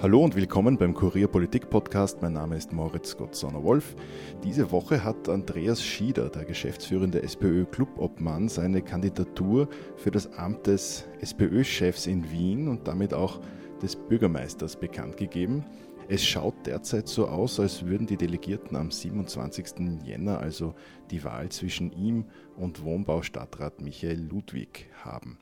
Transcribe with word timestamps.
Hallo 0.00 0.22
und 0.22 0.36
willkommen 0.36 0.78
beim 0.78 0.94
Kurier 0.94 1.26
Politik 1.26 1.70
Podcast. 1.70 2.22
Mein 2.22 2.34
Name 2.34 2.56
ist 2.56 2.72
Moritz 2.72 3.16
Gottsonner-Wolf. 3.16 3.96
Diese 4.44 4.70
Woche 4.70 5.02
hat 5.02 5.28
Andreas 5.28 5.82
Schieder, 5.82 6.28
der 6.28 6.44
geschäftsführende 6.44 7.20
SPÖ-Clubobmann, 7.20 8.48
seine 8.48 8.80
Kandidatur 8.80 9.68
für 9.96 10.12
das 10.12 10.32
Amt 10.34 10.68
des 10.68 11.04
SPÖ-Chefs 11.20 12.06
in 12.06 12.30
Wien 12.30 12.68
und 12.68 12.86
damit 12.86 13.12
auch 13.12 13.40
des 13.82 13.96
Bürgermeisters 13.96 14.76
bekannt 14.76 15.16
gegeben. 15.16 15.64
Es 16.06 16.24
schaut 16.24 16.54
derzeit 16.64 17.08
so 17.08 17.26
aus, 17.26 17.58
als 17.58 17.84
würden 17.84 18.06
die 18.06 18.16
Delegierten 18.16 18.76
am 18.76 18.92
27. 18.92 20.00
Jänner 20.04 20.38
also 20.38 20.76
die 21.10 21.24
Wahl 21.24 21.48
zwischen 21.48 21.90
ihm 21.90 22.26
und 22.56 22.84
Wohnbaustadtrat 22.84 23.80
Michael 23.80 24.20
Ludwig 24.20 24.86
haben. 25.02 25.38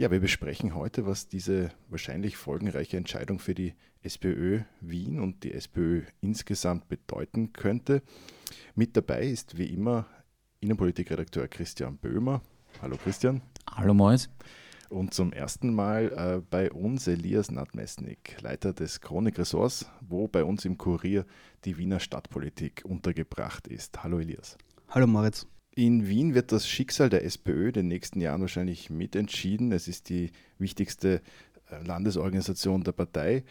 Ja, 0.00 0.10
wir 0.10 0.20
besprechen 0.20 0.74
heute, 0.74 1.04
was 1.04 1.28
diese 1.28 1.72
wahrscheinlich 1.90 2.38
folgenreiche 2.38 2.96
Entscheidung 2.96 3.38
für 3.38 3.52
die 3.54 3.74
SPÖ 4.00 4.60
Wien 4.80 5.20
und 5.20 5.44
die 5.44 5.52
SPÖ 5.52 6.04
insgesamt 6.22 6.88
bedeuten 6.88 7.52
könnte. 7.52 8.00
Mit 8.74 8.96
dabei 8.96 9.24
ist 9.24 9.58
wie 9.58 9.66
immer 9.66 10.06
Innenpolitikredakteur 10.60 11.48
Christian 11.48 11.98
Böhmer. 11.98 12.40
Hallo 12.80 12.96
Christian. 12.96 13.42
Hallo 13.70 13.92
Mois. 13.92 14.30
Und 14.88 15.12
zum 15.12 15.34
ersten 15.34 15.74
Mal 15.74 16.12
äh, 16.16 16.40
bei 16.48 16.72
uns 16.72 17.06
Elias 17.06 17.50
Nadmesnik, 17.50 18.38
Leiter 18.40 18.72
des 18.72 19.02
Chronikressorts, 19.02 19.84
wo 20.00 20.28
bei 20.28 20.44
uns 20.44 20.64
im 20.64 20.78
Kurier 20.78 21.26
die 21.66 21.76
Wiener 21.76 22.00
Stadtpolitik 22.00 22.86
untergebracht 22.86 23.68
ist. 23.68 24.02
Hallo 24.02 24.18
Elias. 24.18 24.56
Hallo 24.88 25.06
Moritz. 25.06 25.46
In 25.74 26.08
Wien 26.08 26.34
wird 26.34 26.50
das 26.50 26.68
Schicksal 26.68 27.10
der 27.10 27.24
SPÖ 27.24 27.68
in 27.68 27.72
den 27.72 27.88
nächsten 27.88 28.20
Jahren 28.20 28.40
wahrscheinlich 28.40 28.90
mitentschieden. 28.90 29.70
Es 29.70 29.86
ist 29.86 30.08
die 30.08 30.32
wichtigste 30.58 31.22
äh, 31.70 31.82
Landesorganisation 31.84 32.82
der 32.82 32.92
Partei. 32.92 33.44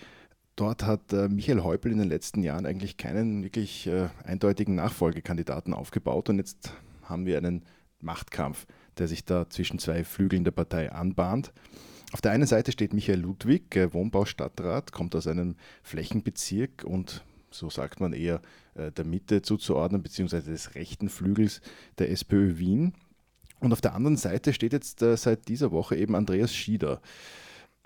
Dort 0.57 0.83
hat 0.83 1.13
äh, 1.13 1.29
Michael 1.29 1.63
Häupl 1.63 1.91
in 1.91 1.99
den 1.99 2.09
letzten 2.09 2.43
Jahren 2.43 2.65
eigentlich 2.65 2.97
keinen 2.97 3.43
wirklich 3.43 3.87
äh, 3.87 4.09
eindeutigen 4.25 4.75
Nachfolgekandidaten 4.75 5.73
aufgebaut 5.73 6.27
und 6.27 6.37
jetzt 6.37 6.73
haben 7.03 7.25
wir 7.25 7.37
einen 7.37 7.63
Machtkampf, 8.01 8.65
der 8.97 9.07
sich 9.07 9.23
da 9.23 9.49
zwischen 9.49 9.79
zwei 9.79 10.03
Flügeln 10.03 10.43
der 10.43 10.51
Partei 10.51 10.91
anbahnt. 10.91 11.53
Auf 12.11 12.19
der 12.19 12.31
einen 12.31 12.47
Seite 12.47 12.73
steht 12.73 12.91
Michael 12.91 13.21
Ludwig, 13.21 13.79
Wohnbaustadtrat, 13.93 14.91
kommt 14.91 15.15
aus 15.15 15.27
einem 15.27 15.55
Flächenbezirk 15.83 16.83
und 16.83 17.23
so 17.51 17.69
sagt 17.69 17.99
man 17.99 18.13
eher 18.13 18.41
äh, 18.75 18.91
der 18.91 19.05
Mitte 19.05 19.41
zuzuordnen, 19.41 20.01
beziehungsweise 20.01 20.51
des 20.51 20.75
rechten 20.75 21.09
Flügels 21.09 21.61
der 21.97 22.11
SPÖ 22.11 22.57
Wien. 22.57 22.93
Und 23.59 23.73
auf 23.73 23.81
der 23.81 23.93
anderen 23.93 24.17
Seite 24.17 24.53
steht 24.53 24.73
jetzt 24.73 25.01
äh, 25.01 25.17
seit 25.17 25.47
dieser 25.47 25.71
Woche 25.71 25.95
eben 25.95 26.15
Andreas 26.15 26.53
Schieder. 26.53 27.01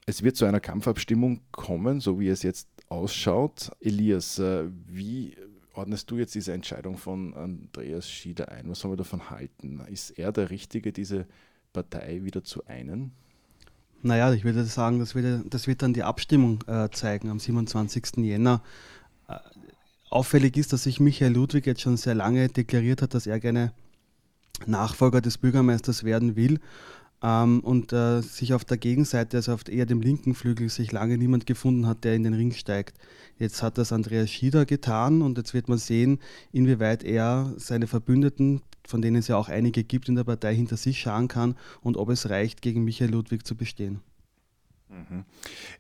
Es 0.05 0.21
wird 0.21 0.35
zu 0.35 0.45
einer 0.45 0.59
Kampfabstimmung 0.59 1.41
kommen, 1.51 1.99
so 1.99 2.19
wie 2.19 2.27
es 2.27 2.43
jetzt 2.43 2.67
ausschaut. 2.89 3.71
Elias, 3.79 4.37
äh, 4.39 4.65
wie 4.87 5.35
ordnest 5.73 6.11
du 6.11 6.17
jetzt 6.17 6.35
diese 6.35 6.53
Entscheidung 6.53 6.97
von 6.97 7.33
Andreas 7.33 8.09
Schieder 8.09 8.49
ein? 8.49 8.69
Was 8.69 8.79
sollen 8.79 8.93
wir 8.93 8.97
davon 8.97 9.29
halten? 9.29 9.81
Ist 9.89 10.11
er 10.11 10.31
der 10.31 10.49
Richtige, 10.49 10.91
diese 10.91 11.25
Partei 11.71 12.23
wieder 12.23 12.43
zu 12.43 12.65
einen? 12.67 13.11
Naja, 14.03 14.33
ich 14.33 14.43
würde 14.43 14.65
sagen, 14.65 14.99
das 14.99 15.15
wird, 15.15 15.53
das 15.53 15.65
wird 15.65 15.81
dann 15.81 15.93
die 15.93 16.03
Abstimmung 16.03 16.59
äh, 16.67 16.89
zeigen 16.91 17.29
am 17.29 17.39
27. 17.39 18.17
Jänner. 18.17 18.61
Auffällig 20.13 20.57
ist, 20.57 20.71
dass 20.71 20.83
sich 20.83 20.99
Michael 20.99 21.33
Ludwig 21.33 21.65
jetzt 21.65 21.81
schon 21.81 21.97
sehr 21.97 22.13
lange 22.13 22.47
deklariert 22.47 23.01
hat, 23.01 23.15
dass 23.15 23.25
er 23.25 23.39
gerne 23.39 23.73
Nachfolger 24.67 25.21
des 25.21 25.39
Bürgermeisters 25.39 26.03
werden 26.03 26.35
will 26.35 26.59
ähm, 27.23 27.61
und 27.61 27.93
äh, 27.93 28.21
sich 28.21 28.53
auf 28.53 28.63
der 28.63 28.77
Gegenseite, 28.77 29.37
also 29.37 29.53
auf 29.53 29.67
eher 29.67 29.87
dem 29.87 30.01
linken 30.01 30.35
Flügel, 30.35 30.69
sich 30.69 30.91
lange 30.91 31.17
niemand 31.17 31.47
gefunden 31.47 31.87
hat, 31.87 32.03
der 32.03 32.13
in 32.13 32.21
den 32.21 32.35
Ring 32.35 32.51
steigt. 32.51 32.95
Jetzt 33.39 33.63
hat 33.63 33.79
das 33.79 33.91
Andreas 33.91 34.29
Schieder 34.29 34.67
getan 34.67 35.23
und 35.23 35.39
jetzt 35.39 35.55
wird 35.55 35.67
man 35.67 35.79
sehen, 35.79 36.19
inwieweit 36.51 37.03
er 37.03 37.51
seine 37.57 37.87
Verbündeten, 37.87 38.61
von 38.85 39.01
denen 39.01 39.15
es 39.15 39.29
ja 39.29 39.37
auch 39.37 39.49
einige 39.49 39.83
gibt 39.83 40.09
in 40.09 40.15
der 40.15 40.25
Partei, 40.25 40.53
hinter 40.53 40.77
sich 40.77 40.99
scharen 40.99 41.27
kann 41.27 41.55
und 41.81 41.97
ob 41.97 42.09
es 42.09 42.29
reicht, 42.29 42.61
gegen 42.61 42.83
Michael 42.83 43.09
Ludwig 43.09 43.47
zu 43.47 43.55
bestehen. 43.55 44.01
Mhm. 44.93 45.25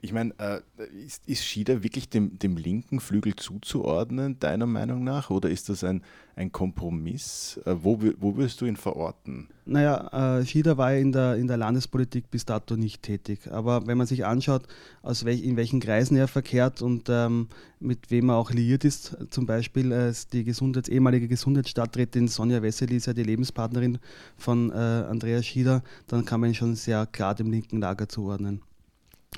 Ich 0.01 0.11
meine, 0.11 0.33
äh, 0.39 0.61
ist, 1.05 1.27
ist 1.27 1.45
Schieder 1.45 1.83
wirklich 1.83 2.09
dem, 2.09 2.39
dem 2.39 2.57
linken 2.57 2.99
Flügel 2.99 3.35
zuzuordnen, 3.35 4.39
deiner 4.39 4.65
Meinung 4.65 5.03
nach? 5.03 5.29
Oder 5.29 5.49
ist 5.49 5.69
das 5.69 5.83
ein, 5.83 6.01
ein 6.35 6.51
Kompromiss? 6.51 7.59
Äh, 7.65 7.75
wo, 7.81 8.01
wo 8.17 8.35
würdest 8.35 8.59
du 8.61 8.65
ihn 8.65 8.75
verorten? 8.75 9.49
Naja, 9.65 10.39
äh, 10.39 10.45
Schieder 10.45 10.77
war 10.77 10.93
in 10.95 11.11
der, 11.11 11.35
in 11.35 11.47
der 11.47 11.57
Landespolitik 11.57 12.31
bis 12.31 12.45
dato 12.45 12.75
nicht 12.75 13.03
tätig. 13.03 13.51
Aber 13.51 13.85
wenn 13.85 13.97
man 13.97 14.07
sich 14.07 14.25
anschaut, 14.25 14.63
aus 15.03 15.25
welch, 15.25 15.43
in 15.43 15.57
welchen 15.57 15.79
Kreisen 15.79 16.17
er 16.17 16.27
verkehrt 16.27 16.81
und 16.81 17.07
ähm, 17.09 17.49
mit 17.79 18.09
wem 18.09 18.29
er 18.29 18.37
auch 18.37 18.51
liiert 18.51 18.83
ist, 18.83 19.15
zum 19.29 19.45
Beispiel 19.45 19.91
äh, 19.91 20.13
die 20.33 20.43
Gesundheits-, 20.43 20.89
ehemalige 20.89 21.27
Gesundheitsstadträtin 21.27 22.27
Sonja 22.27 22.63
Wessely 22.63 22.97
ist 22.97 23.05
ja 23.05 23.13
die 23.13 23.23
Lebenspartnerin 23.23 23.99
von 24.37 24.71
äh, 24.71 24.73
Andreas 24.73 25.45
Schieder, 25.45 25.83
dann 26.07 26.25
kann 26.25 26.39
man 26.39 26.49
ihn 26.49 26.55
schon 26.55 26.75
sehr 26.75 27.05
klar 27.05 27.35
dem 27.35 27.51
linken 27.51 27.79
Lager 27.79 28.09
zuordnen 28.09 28.61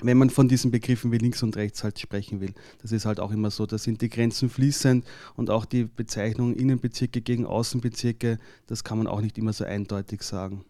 wenn 0.01 0.17
man 0.17 0.29
von 0.29 0.47
diesen 0.47 0.71
Begriffen 0.71 1.11
wie 1.11 1.17
links 1.17 1.43
und 1.43 1.55
rechts 1.55 1.83
halt 1.83 1.99
sprechen 1.99 2.41
will. 2.41 2.53
Das 2.81 2.91
ist 2.91 3.05
halt 3.05 3.19
auch 3.19 3.31
immer 3.31 3.51
so, 3.51 3.65
da 3.65 3.77
sind 3.77 4.01
die 4.01 4.09
Grenzen 4.09 4.49
fließend 4.49 5.05
und 5.35 5.49
auch 5.49 5.65
die 5.65 5.85
Bezeichnung 5.85 6.53
Innenbezirke 6.53 7.21
gegen 7.21 7.45
Außenbezirke, 7.45 8.39
das 8.67 8.83
kann 8.83 8.97
man 8.97 9.07
auch 9.07 9.21
nicht 9.21 9.37
immer 9.37 9.53
so 9.53 9.63
eindeutig 9.63 10.21
sagen. 10.21 10.65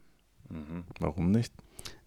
Mhm. 0.50 0.84
Warum 1.00 1.32
nicht? 1.32 1.54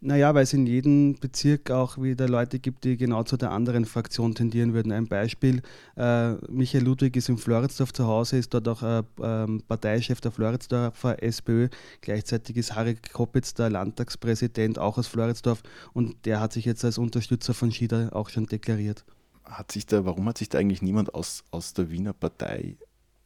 Naja, 0.00 0.32
weil 0.32 0.44
es 0.44 0.52
in 0.52 0.64
jedem 0.64 1.18
Bezirk 1.18 1.72
auch 1.72 2.00
wieder 2.00 2.28
Leute 2.28 2.60
gibt, 2.60 2.84
die 2.84 2.96
genau 2.96 3.24
zu 3.24 3.36
der 3.36 3.50
anderen 3.50 3.84
Fraktion 3.84 4.32
tendieren 4.32 4.72
würden. 4.72 4.92
Ein 4.92 5.08
Beispiel, 5.08 5.60
äh, 5.96 6.34
Michael 6.48 6.84
Ludwig 6.84 7.16
ist 7.16 7.28
in 7.28 7.36
Floridsdorf 7.36 7.92
zu 7.92 8.06
Hause, 8.06 8.38
ist 8.38 8.54
dort 8.54 8.68
auch 8.68 8.82
äh, 8.84 8.98
äh, 9.00 9.58
Parteichef 9.66 10.20
der 10.20 10.30
Floridsdorfer 10.30 11.20
SPÖ. 11.20 11.68
Gleichzeitig 12.00 12.56
ist 12.56 12.76
Harry 12.76 12.96
Koppitz, 13.12 13.54
der 13.54 13.70
Landtagspräsident, 13.70 14.78
auch 14.78 14.98
aus 14.98 15.08
Floridsdorf 15.08 15.64
und 15.94 16.24
der 16.26 16.38
hat 16.38 16.52
sich 16.52 16.64
jetzt 16.64 16.84
als 16.84 16.98
Unterstützer 16.98 17.52
von 17.52 17.72
Schieder 17.72 18.14
auch 18.14 18.28
schon 18.28 18.46
deklariert. 18.46 19.04
Hat 19.42 19.72
sich 19.72 19.84
da, 19.84 20.04
warum 20.04 20.28
hat 20.28 20.38
sich 20.38 20.48
da 20.48 20.58
eigentlich 20.58 20.82
niemand 20.82 21.12
aus, 21.12 21.42
aus 21.50 21.74
der 21.74 21.90
Wiener 21.90 22.12
Partei 22.12 22.76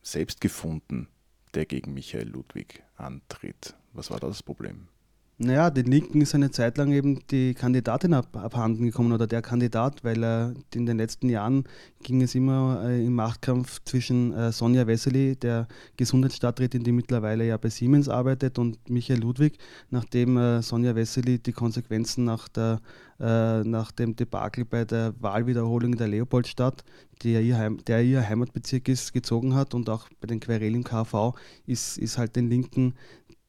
selbst 0.01 0.41
gefunden, 0.41 1.09
der 1.53 1.67
gegen 1.67 1.93
Michael 1.93 2.31
Ludwig 2.31 2.83
antritt? 2.97 3.75
Was 3.93 4.11
war 4.11 4.21
da 4.21 4.29
das 4.29 4.43
Problem? 4.43 4.89
Naja, 5.39 5.71
den 5.71 5.87
Linken 5.87 6.21
ist 6.21 6.35
eine 6.35 6.51
Zeit 6.51 6.77
lang 6.79 6.93
eben 6.93 7.27
die 7.31 7.55
Kandidatin 7.55 8.13
ab, 8.13 8.37
abhanden 8.37 8.85
gekommen 8.85 9.13
oder 9.13 9.27
der 9.27 9.43
Kandidat, 9.43 10.05
weil 10.05 10.23
äh, 10.23 10.55
in 10.75 10.87
den 10.87 10.99
letzten 10.99 11.29
Jahren 11.29 11.65
ging 12.03 12.23
es 12.23 12.35
immer 12.35 12.85
äh, 12.87 13.05
im 13.05 13.15
Machtkampf 13.15 13.81
zwischen 13.85 14.33
äh, 14.35 14.53
Sonja 14.53 14.87
Wessely, 14.87 15.35
der 15.35 15.67
Gesundheitsstadträtin, 15.97 16.85
die 16.85 16.93
mittlerweile 16.93 17.45
ja 17.47 17.57
bei 17.57 17.71
Siemens 17.71 18.09
arbeitet, 18.09 18.59
und 18.59 18.79
Michael 18.89 19.21
Ludwig, 19.21 19.59
nachdem 19.91 20.37
äh, 20.37 20.63
Sonja 20.63 20.95
Wessely 20.95 21.39
die 21.39 21.53
Konsequenzen 21.53 22.25
nach, 22.25 22.49
der, 22.49 22.81
äh, 23.19 23.65
nach 23.65 23.91
dem 23.91 24.15
Debakel 24.15 24.65
bei 24.65 24.85
der 24.85 25.15
Wahlwiederholung 25.19 25.93
in 25.93 25.99
der 25.99 26.09
Leopoldstadt, 26.09 26.85
der 27.25 27.41
ihr, 27.43 27.57
Heim, 27.57 27.79
der 27.87 28.03
ihr 28.03 28.29
Heimatbezirk 28.29 28.89
ist, 28.89 29.13
gezogen 29.13 29.55
hat 29.55 29.75
und 29.75 29.89
auch 29.89 30.09
bei 30.21 30.27
den 30.27 30.41
Querelen 30.41 30.77
im 30.77 30.85
KV, 30.85 31.35
ist, 31.67 31.99
ist 31.99 32.19
halt 32.19 32.37
den 32.37 32.49
Linken 32.49 32.95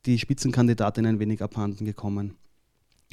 die 0.06 0.20
Spitzenkandidatin 0.20 1.06
ein 1.06 1.20
wenig 1.20 1.42
abhanden 1.42 1.86
gekommen. 1.86 2.36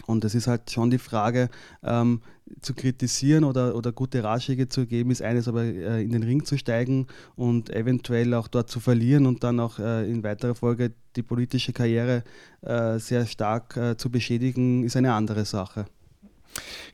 Und 0.07 0.25
es 0.25 0.35
ist 0.35 0.47
halt 0.47 0.71
schon 0.71 0.91
die 0.91 0.99
Frage, 0.99 1.51
ähm, 1.83 2.23
zu 2.63 2.75
kritisieren 2.75 3.45
oder, 3.45 3.77
oder 3.77 3.93
gute 3.93 4.25
Ratschläge 4.25 4.69
zu 4.69 4.87
geben, 4.87 5.11
ist 5.11 5.23
eines, 5.23 5.47
aber 5.47 5.63
äh, 5.63 6.03
in 6.03 6.11
den 6.11 6.23
Ring 6.23 6.45
zu 6.45 6.59
steigen 6.59 7.07
und 7.37 7.71
eventuell 7.71 8.35
auch 8.35 8.49
dort 8.49 8.71
zu 8.71 8.81
verlieren 8.81 9.27
und 9.27 9.45
dann 9.45 9.61
auch 9.61 9.79
äh, 9.79 10.11
in 10.11 10.25
weiterer 10.25 10.55
Folge 10.55 10.93
die 11.17 11.23
politische 11.23 11.73
Karriere 11.73 12.25
äh, 12.63 12.99
sehr 12.99 13.27
stark 13.27 13.77
äh, 13.77 13.97
zu 13.97 14.11
beschädigen, 14.11 14.85
ist 14.85 14.97
eine 14.97 15.13
andere 15.13 15.45
Sache. 15.45 15.87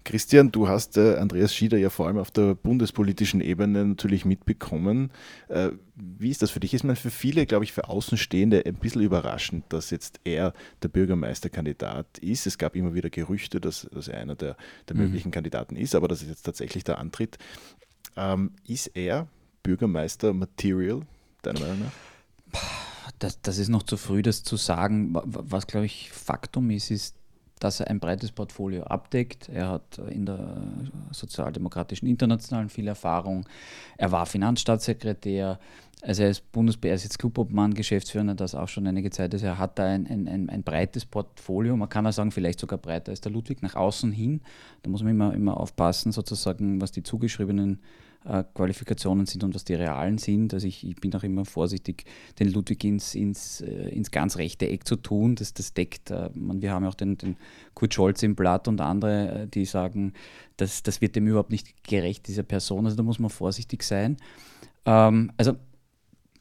Christian, 0.04 0.52
du 0.52 0.68
hast 0.68 0.96
äh, 0.96 1.16
Andreas 1.16 1.54
Schieder 1.54 1.78
ja 1.78 1.90
vor 1.90 2.06
allem 2.06 2.18
auf 2.18 2.30
der 2.30 2.54
bundespolitischen 2.54 3.40
Ebene 3.40 3.84
natürlich 3.84 4.24
mitbekommen. 4.24 5.10
Äh, 5.48 5.70
wie 5.94 6.30
ist 6.30 6.42
das 6.42 6.50
für 6.50 6.60
dich? 6.60 6.74
Ist 6.74 6.84
man 6.84 6.96
für 6.96 7.10
viele, 7.10 7.46
glaube 7.46 7.64
ich, 7.64 7.72
für 7.72 7.88
Außenstehende 7.88 8.64
ein 8.64 8.74
bisschen 8.74 9.02
überraschend, 9.02 9.64
dass 9.70 9.90
jetzt 9.90 10.20
er 10.24 10.52
der 10.82 10.88
Bürgermeisterkandidat 10.88 12.18
ist. 12.18 12.46
Es 12.46 12.58
gab 12.58 12.76
immer 12.76 12.94
wieder 12.94 13.10
Gerüchte, 13.10 13.60
dass, 13.60 13.88
dass 13.92 14.08
er 14.08 14.20
einer 14.20 14.36
der, 14.36 14.56
der 14.88 14.96
mhm. 14.96 15.02
möglichen 15.02 15.30
Kandidaten 15.30 15.76
ist, 15.76 15.94
aber 15.94 16.08
dass 16.08 16.22
es 16.22 16.28
jetzt 16.28 16.42
tatsächlich 16.42 16.84
der 16.84 16.98
Antritt. 16.98 17.38
Ähm, 18.16 18.52
ist 18.66 18.88
er 18.94 19.28
Bürgermeister 19.62 20.32
Material, 20.32 21.00
deiner 21.42 21.60
Meinung 21.60 21.80
nach? 21.80 22.60
Das, 23.18 23.40
das 23.40 23.58
ist 23.58 23.68
noch 23.68 23.82
zu 23.82 23.96
früh, 23.96 24.22
das 24.22 24.42
zu 24.44 24.56
sagen. 24.56 25.14
Was, 25.24 25.66
glaube 25.66 25.86
ich, 25.86 26.10
Faktum 26.12 26.70
ist, 26.70 26.90
ist, 26.90 27.16
dass 27.58 27.80
er 27.80 27.88
ein 27.88 28.00
breites 28.00 28.32
Portfolio 28.32 28.82
abdeckt. 28.84 29.48
Er 29.48 29.68
hat 29.68 29.98
in 30.10 30.26
der 30.26 30.56
sozialdemokratischen 31.10 32.06
Internationalen 32.06 32.68
viel 32.68 32.86
Erfahrung. 32.86 33.46
Er 33.96 34.12
war 34.12 34.26
Finanzstaatssekretär. 34.26 35.58
Also 36.02 36.24
er 36.24 36.30
ist 36.30 36.52
Bundesbär, 36.52 36.90
er 36.90 36.96
ist 36.96 37.04
jetzt 37.04 37.18
Clubobmann, 37.18 37.72
Geschäftsführer, 37.72 38.34
das 38.34 38.54
auch 38.54 38.68
schon 38.68 38.86
einige 38.86 39.10
Zeit 39.10 39.32
ist. 39.32 39.42
Er 39.42 39.58
hat 39.58 39.78
da 39.78 39.84
ein, 39.84 40.06
ein, 40.06 40.28
ein, 40.28 40.50
ein 40.50 40.62
breites 40.62 41.06
Portfolio. 41.06 41.76
Man 41.76 41.88
kann 41.88 42.06
auch 42.06 42.12
sagen, 42.12 42.30
vielleicht 42.30 42.60
sogar 42.60 42.78
breiter 42.78 43.10
als 43.10 43.22
der 43.22 43.32
Ludwig 43.32 43.62
nach 43.62 43.74
außen 43.74 44.12
hin. 44.12 44.42
Da 44.82 44.90
muss 44.90 45.02
man 45.02 45.12
immer, 45.12 45.32
immer 45.32 45.58
aufpassen, 45.58 46.12
sozusagen, 46.12 46.80
was 46.82 46.92
die 46.92 47.02
zugeschriebenen 47.02 47.80
äh, 48.28 48.44
Qualifikationen 48.54 49.26
sind 49.26 49.44
und 49.44 49.54
was 49.54 49.64
die 49.64 49.74
realen 49.74 50.18
sind. 50.18 50.52
Also 50.52 50.66
ich, 50.66 50.86
ich 50.86 50.96
bin 50.96 51.14
auch 51.14 51.22
immer 51.22 51.44
vorsichtig, 51.44 52.04
den 52.38 52.52
Ludwig 52.52 52.82
ins, 52.84 53.14
ins, 53.14 53.60
äh, 53.60 53.88
ins 53.88 54.10
ganz 54.10 54.36
rechte 54.36 54.68
Eck 54.68 54.86
zu 54.86 54.96
tun. 54.96 55.36
Das, 55.36 55.54
das 55.54 55.74
deckt, 55.74 56.10
äh, 56.10 56.30
man, 56.34 56.60
wir 56.60 56.72
haben 56.72 56.82
ja 56.82 56.88
auch 56.88 56.94
den, 56.94 57.16
den 57.18 57.36
Kurt 57.74 57.94
Scholz 57.94 58.22
im 58.22 58.34
Blatt 58.34 58.68
und 58.68 58.80
andere, 58.80 59.46
die 59.52 59.64
sagen, 59.64 60.12
das, 60.56 60.82
das 60.82 61.00
wird 61.00 61.16
dem 61.16 61.26
überhaupt 61.26 61.50
nicht 61.50 61.84
gerecht, 61.84 62.26
dieser 62.26 62.42
Person. 62.42 62.84
Also 62.84 62.96
da 62.96 63.02
muss 63.02 63.18
man 63.18 63.30
vorsichtig 63.30 63.82
sein. 63.82 64.16
Ähm, 64.84 65.30
also 65.36 65.54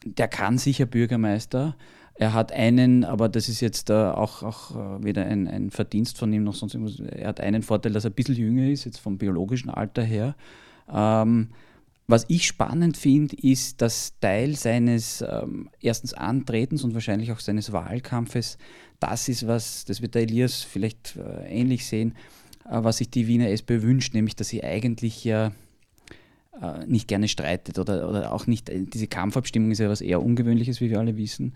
der 0.06 0.28
kann 0.28 0.58
sicher 0.58 0.86
Bürgermeister. 0.86 1.76
Er 2.18 2.34
hat 2.34 2.54
einen, 2.54 3.04
aber 3.04 3.28
das 3.28 3.50
ist 3.50 3.60
jetzt 3.60 3.92
auch, 3.92 4.42
auch 4.42 5.04
wieder 5.04 5.26
ein, 5.26 5.50
ein 5.50 5.70
Verdienst 5.70 6.18
von 6.18 6.32
ihm 6.32 6.46
noch 6.46 6.56
sonst 6.56 6.74
irgendwas. 6.74 7.00
Er 7.00 7.28
hat 7.28 7.42
einen 7.42 7.62
Vorteil, 7.62 7.92
dass 7.92 8.06
er 8.06 8.12
ein 8.12 8.14
bisschen 8.14 8.36
jünger 8.36 8.70
ist, 8.70 8.86
jetzt 8.86 9.00
vom 9.00 9.18
biologischen 9.18 9.70
Alter 9.70 10.02
her. 10.02 10.36
Ähm, 10.90 11.50
was 12.08 12.26
ich 12.28 12.46
spannend 12.46 12.98
finde, 12.98 13.36
ist, 13.36 13.82
dass 13.82 14.14
Teil 14.20 14.56
seines 14.56 15.24
ähm, 15.28 15.70
erstens 15.82 16.14
Antretens 16.14 16.84
und 16.84 16.94
wahrscheinlich 16.94 17.32
auch 17.32 17.40
seines 17.40 17.72
Wahlkampfes 17.72 18.58
das 19.00 19.28
ist, 19.28 19.48
was, 19.48 19.86
das 19.86 20.02
wird 20.02 20.16
der 20.16 20.24
Elias 20.24 20.64
vielleicht 20.64 21.16
äh, 21.18 21.48
ähnlich 21.48 21.86
sehen, 21.86 22.16
äh, 22.66 22.84
was 22.84 22.98
sich 22.98 23.10
die 23.10 23.28
Wiener 23.28 23.50
SPÖ 23.50 23.82
wünscht, 23.82 24.14
nämlich 24.14 24.36
dass 24.36 24.50
sie 24.50 24.64
eigentlich 24.64 25.24
ja 25.24 25.52
nicht 26.88 27.08
gerne 27.08 27.28
streitet 27.28 27.80
oder, 27.80 28.10
oder 28.10 28.34
auch 28.34 28.48
nicht, 28.48 28.70
äh, 28.70 28.84
diese 28.84 29.08
Kampfabstimmung 29.08 29.72
ist 29.72 29.80
ja 29.80 29.90
was 29.90 30.02
eher 30.02 30.22
Ungewöhnliches, 30.22 30.80
wie 30.82 30.90
wir 30.90 31.00
alle 31.00 31.18
wissen. 31.18 31.54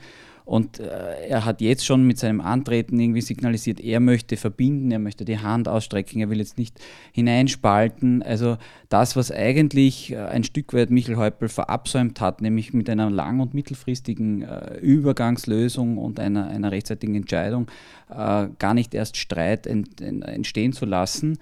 Und 0.50 0.80
äh, 0.80 1.28
er 1.28 1.46
hat 1.46 1.62
jetzt 1.62 1.86
schon 1.86 2.08
mit 2.08 2.18
seinem 2.18 2.42
Antreten 2.42 3.00
irgendwie 3.00 3.22
signalisiert, 3.22 3.80
er 3.80 4.00
möchte 4.00 4.36
verbinden, 4.36 4.90
er 4.90 4.98
möchte 4.98 5.24
die 5.24 5.38
Hand 5.38 5.68
ausstrecken, 5.68 6.22
er 6.22 6.32
will 6.32 6.40
jetzt 6.40 6.58
nicht 6.58 6.80
hineinspalten. 7.12 8.24
Also 8.24 8.58
das, 8.90 9.16
was 9.16 9.32
eigentlich 9.32 10.12
äh, 10.12 10.18
ein 10.18 10.44
Stück 10.44 10.74
weit 10.74 10.90
Michael 10.90 11.18
Häupl 11.18 11.50
verabsäumt 11.50 12.20
hat, 12.20 12.42
nämlich 12.42 12.74
mit 12.74 12.90
einer 12.90 13.12
lang- 13.12 13.42
und 13.42 13.54
mittelfristigen 13.54 14.42
äh, 14.42 14.80
Übergangslösung 14.80 16.00
und 16.00 16.20
einer, 16.20 16.48
einer 16.48 16.72
rechtzeitigen 16.72 17.14
Entscheidung 17.14 17.68
äh, 18.10 18.48
gar 18.58 18.74
nicht 18.74 18.96
erst 18.96 19.18
Streit 19.18 19.68
ent, 19.68 20.02
ent, 20.02 20.26
entstehen 20.26 20.74
zu 20.74 20.86
lassen 20.86 21.38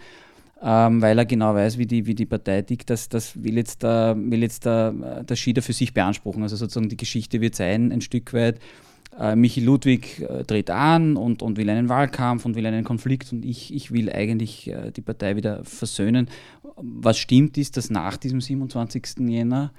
ähm, 0.61 1.01
weil 1.01 1.17
er 1.17 1.25
genau 1.25 1.53
weiß, 1.53 1.77
wie 1.77 1.85
die, 1.85 2.05
wie 2.05 2.15
die 2.15 2.25
Partei 2.25 2.61
tickt, 2.61 2.89
das, 2.89 3.09
das 3.09 3.43
will 3.43 3.57
jetzt, 3.57 3.83
der, 3.83 4.15
will 4.17 4.41
jetzt 4.41 4.65
der, 4.65 5.23
der 5.23 5.35
Schieder 5.35 5.61
für 5.61 5.73
sich 5.73 5.93
beanspruchen. 5.93 6.41
Also 6.43 6.55
sozusagen 6.55 6.89
die 6.89 6.97
Geschichte 6.97 7.41
wird 7.41 7.55
sein, 7.55 7.91
ein 7.91 8.01
Stück 8.01 8.33
weit. 8.33 8.59
Äh, 9.19 9.35
Michi 9.35 9.61
Ludwig 9.61 10.21
äh, 10.21 10.43
tritt 10.43 10.69
an 10.69 11.15
und, 11.15 11.41
und 11.41 11.57
will 11.57 11.69
einen 11.69 11.89
Wahlkampf 11.89 12.45
und 12.45 12.55
will 12.55 12.65
einen 12.65 12.83
Konflikt 12.83 13.31
und 13.33 13.45
ich, 13.45 13.73
ich 13.73 13.91
will 13.91 14.11
eigentlich 14.11 14.67
äh, 14.69 14.91
die 14.91 15.01
Partei 15.01 15.35
wieder 15.35 15.63
versöhnen. 15.63 16.29
Was 16.75 17.17
stimmt 17.17 17.57
ist, 17.57 17.77
dass 17.77 17.89
nach 17.89 18.17
diesem 18.17 18.41
27. 18.41 19.27
Jänner 19.27 19.71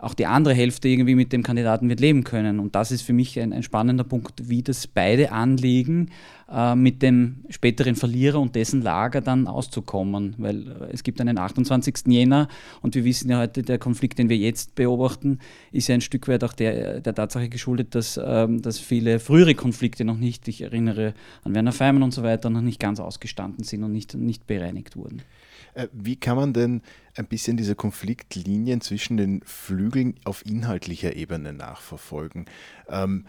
auch 0.00 0.14
die 0.14 0.26
andere 0.26 0.54
Hälfte 0.54 0.88
irgendwie 0.88 1.14
mit 1.14 1.32
dem 1.32 1.42
Kandidaten 1.42 1.88
wird 1.88 2.00
leben 2.00 2.24
können. 2.24 2.58
Und 2.58 2.74
das 2.74 2.90
ist 2.90 3.02
für 3.02 3.12
mich 3.12 3.38
ein, 3.38 3.52
ein 3.52 3.62
spannender 3.62 4.04
Punkt, 4.04 4.48
wie 4.48 4.62
das 4.62 4.86
beide 4.86 5.32
anliegen, 5.32 6.10
äh, 6.50 6.74
mit 6.74 7.02
dem 7.02 7.44
späteren 7.50 7.94
Verlierer 7.94 8.40
und 8.40 8.54
dessen 8.54 8.82
Lager 8.82 9.20
dann 9.20 9.46
auszukommen. 9.46 10.34
Weil 10.38 10.68
äh, 10.68 10.92
es 10.92 11.02
gibt 11.02 11.20
einen 11.20 11.38
28. 11.38 12.06
Jänner 12.06 12.48
und 12.80 12.94
wir 12.94 13.04
wissen 13.04 13.30
ja 13.30 13.38
heute, 13.38 13.62
der 13.62 13.78
Konflikt, 13.78 14.18
den 14.18 14.28
wir 14.28 14.38
jetzt 14.38 14.74
beobachten, 14.74 15.38
ist 15.70 15.88
ja 15.88 15.94
ein 15.94 16.00
Stück 16.00 16.28
weit 16.28 16.44
auch 16.44 16.54
der, 16.54 17.00
der 17.00 17.14
Tatsache 17.14 17.48
geschuldet, 17.48 17.94
dass, 17.94 18.18
ähm, 18.22 18.62
dass 18.62 18.78
viele 18.78 19.18
frühere 19.18 19.54
Konflikte 19.54 20.04
noch 20.04 20.16
nicht, 20.16 20.48
ich 20.48 20.62
erinnere 20.62 21.14
an 21.44 21.54
Werner 21.54 21.72
Feimann 21.72 22.02
und 22.02 22.14
so 22.14 22.22
weiter, 22.22 22.48
noch 22.48 22.62
nicht 22.62 22.80
ganz 22.80 23.00
ausgestanden 23.00 23.64
sind 23.64 23.84
und 23.84 23.92
nicht, 23.92 24.14
nicht 24.14 24.46
bereinigt 24.46 24.96
wurden. 24.96 25.22
Äh, 25.74 25.88
wie 25.92 26.16
kann 26.16 26.36
man 26.36 26.52
denn 26.52 26.82
ein 27.16 27.26
bisschen 27.26 27.56
diese 27.56 27.74
Konfliktlinien 27.74 28.80
zwischen 28.80 29.16
den 29.16 29.42
Flügeln 29.44 30.14
auf 30.24 30.44
inhaltlicher 30.46 31.16
Ebene 31.16 31.52
nachverfolgen? 31.52 32.46
Ähm, 32.88 33.26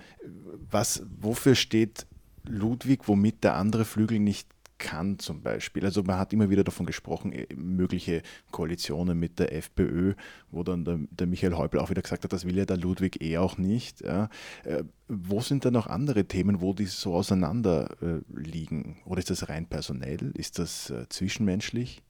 was, 0.70 1.04
wofür 1.20 1.56
steht 1.56 2.06
Ludwig, 2.44 3.08
womit 3.08 3.44
der 3.44 3.56
andere 3.56 3.86
Flügel 3.86 4.20
nicht 4.20 4.48
kann 4.82 5.20
zum 5.20 5.44
Beispiel. 5.44 5.86
Also 5.86 6.02
man 6.02 6.18
hat 6.18 6.34
immer 6.34 6.50
wieder 6.50 6.64
davon 6.64 6.88
gesprochen, 6.88 7.32
äh, 7.32 7.46
mögliche 7.56 8.24
Koalitionen 8.50 9.20
mit 9.20 9.38
der 9.38 9.54
FPÖ, 9.54 10.16
wo 10.50 10.64
dann 10.64 10.84
der, 10.84 11.00
der 11.12 11.28
Michael 11.28 11.56
Häupl 11.56 11.78
auch 11.78 11.92
wieder 11.92 12.02
gesagt 12.02 12.24
hat, 12.24 12.34
das 12.34 12.46
will 12.46 12.58
ja 12.58 12.66
der 12.66 12.78
Ludwig 12.78 13.22
eh 13.22 13.38
auch 13.38 13.60
nicht. 13.60 14.02
Ja. 14.02 14.30
Äh, 14.64 14.84
wo 15.08 15.40
sind 15.40 15.66
da 15.66 15.72
noch 15.72 15.86
andere 15.86 16.26
Themen, 16.26 16.62
wo 16.62 16.74
die 16.74 16.86
so 16.86 17.14
auseinander 17.14 17.98
liegen? 18.34 19.02
Oder 19.04 19.20
ist 19.20 19.30
das 19.30 19.50
rein 19.50 19.66
personell? 19.66 20.32
Ist 20.36 20.58
das 20.58 20.94
zwischenmenschlich? 21.10 22.02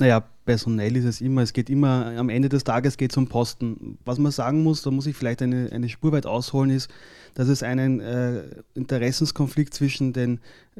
Naja, 0.00 0.20
personell 0.44 0.96
ist 0.96 1.04
es 1.04 1.20
immer. 1.20 1.42
Es 1.42 1.52
geht 1.52 1.68
immer, 1.68 2.14
am 2.16 2.28
Ende 2.28 2.48
des 2.48 2.62
Tages 2.62 2.96
geht 2.96 3.10
es 3.10 3.16
um 3.16 3.26
Posten. 3.26 3.98
Was 4.04 4.18
man 4.18 4.30
sagen 4.30 4.62
muss, 4.62 4.82
da 4.82 4.92
muss 4.92 5.06
ich 5.06 5.16
vielleicht 5.16 5.42
eine, 5.42 5.70
eine 5.72 5.88
Spur 5.88 6.12
weit 6.12 6.24
ausholen, 6.24 6.70
ist, 6.70 6.88
dass 7.34 7.48
es 7.48 7.64
einen 7.64 7.98
äh, 7.98 8.44
Interessenskonflikt 8.74 9.74
zwischen 9.74 10.12
den 10.12 10.38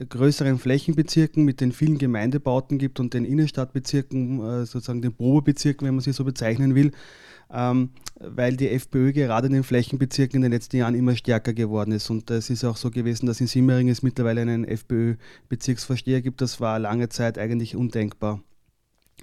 größeren 0.09 0.59
Flächenbezirken 0.59 1.45
mit 1.45 1.61
den 1.61 1.73
vielen 1.73 1.99
Gemeindebauten 1.99 2.79
gibt 2.79 3.01
und 3.01 3.13
den 3.13 3.25
Innenstadtbezirken, 3.25 4.41
äh, 4.41 4.67
sozusagen 4.67 5.03
den 5.03 5.15
Probebezirken, 5.15 5.87
wenn 5.87 5.97
man 5.97 6.03
sie 6.03 6.13
so 6.13 6.25
bezeichnen 6.25 6.77
will. 6.77 6.93
Ähm, 7.51 7.91
weil 8.21 8.57
die 8.57 8.69
FPÖ 8.69 9.13
gerade 9.13 9.49
in 9.49 9.53
den 9.53 9.65
Flächenbezirken 9.65 10.37
in 10.37 10.43
den 10.43 10.53
letzten 10.53 10.77
Jahren 10.77 10.95
immer 10.95 11.17
stärker 11.17 11.55
geworden 11.55 11.93
ist. 11.93 12.09
Und 12.09 12.31
es 12.31 12.51
ist 12.51 12.65
auch 12.65 12.77
so 12.77 12.91
gewesen, 12.91 13.27
dass 13.27 13.41
in 13.41 13.49
Simmering 13.49 13.89
es 13.89 14.03
mittlerweile 14.03 14.43
einen 14.43 14.65
FPÖ-Bezirksvorsteher 14.65 16.21
gibt. 16.21 16.41
Das 16.41 16.61
war 16.61 16.79
lange 16.79 17.09
Zeit 17.09 17.39
eigentlich 17.39 17.75
undenkbar. 17.75 18.43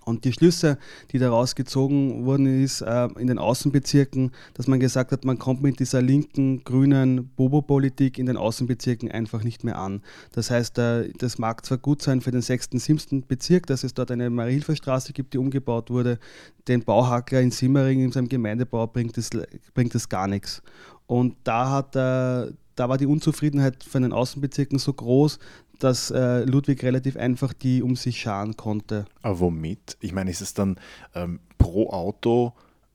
Und 0.06 0.24
die 0.24 0.32
Schlüsse, 0.32 0.78
die 1.12 1.18
daraus 1.18 1.56
gezogen 1.56 2.26
wurden, 2.26 2.64
ist 2.64 2.82
äh, 2.82 3.08
in 3.18 3.28
den 3.28 3.40
Außenbezirken, 3.40 4.32
dass 4.54 4.68
man 4.68 4.80
gesagt 4.80 5.12
hat, 5.12 5.26
man 5.26 5.40
kommt 5.40 5.64
mit 5.64 5.80
dieser 5.80 6.02
linken, 6.02 6.64
grünen 6.64 7.30
Bobo-Politik 7.36 8.20
in 8.20 8.28
den 8.28 8.38
Außenbezirken 8.38 9.12
einfach 9.12 9.44
nicht 9.44 9.64
mehr 9.64 9.80
an. 9.80 10.02
Das 10.32 10.52
heißt, 10.52 10.78
äh, 10.78 11.12
das 11.18 11.40
mag 11.40 11.66
zwar 11.66 11.80
gut 11.80 12.04
sein 12.04 12.22
für 12.22 12.32
den 12.32 12.42
6., 12.42 12.70
7. 12.72 13.26
Bezirk, 13.28 13.66
dass 13.66 13.84
es 13.84 13.96
dort 13.96 14.12
eine 14.12 14.30
Marie-Hilfer-Straße 14.30 15.12
gibt, 15.12 15.34
die 15.34 15.40
umgebaut 15.40 15.90
wurde. 15.90 16.20
Den 16.68 16.84
Bauhacker 16.84 17.42
in 17.42 17.50
Simmering 17.50 18.02
in 18.02 18.12
seinem 18.12 18.30
Gemeindebau 18.30 18.86
bringt 18.86 19.18
es, 19.18 19.32
bringt 19.74 19.96
es 19.96 20.08
gar 20.08 20.28
nichts. 20.28 20.62
Und 21.08 21.36
da 21.44 21.72
hat 21.72 21.96
äh, 21.96 22.52
da 22.76 22.90
war 22.90 22.98
die 22.98 23.06
Unzufriedenheit 23.06 23.84
von 23.84 24.02
den 24.04 24.14
Außenbezirken 24.14 24.80
so 24.80 24.94
groß, 24.94 25.40
dass 25.80 26.12
äh, 26.12 26.44
Ludwig 26.44 26.84
relativ 26.84 27.18
einfach 27.18 27.54
die 27.54 27.82
um 27.82 27.96
sich 27.96 28.20
scharen 28.20 28.56
konnte. 28.56 29.06
Aber 29.22 29.40
womit? 29.40 29.98
Ich 30.00 30.14
meine, 30.14 30.32
ist 30.32 30.42
es 30.42 30.54
dann 30.54 30.80
ähm, 31.14 31.40
pro 31.58 31.90
Auto 31.90 32.54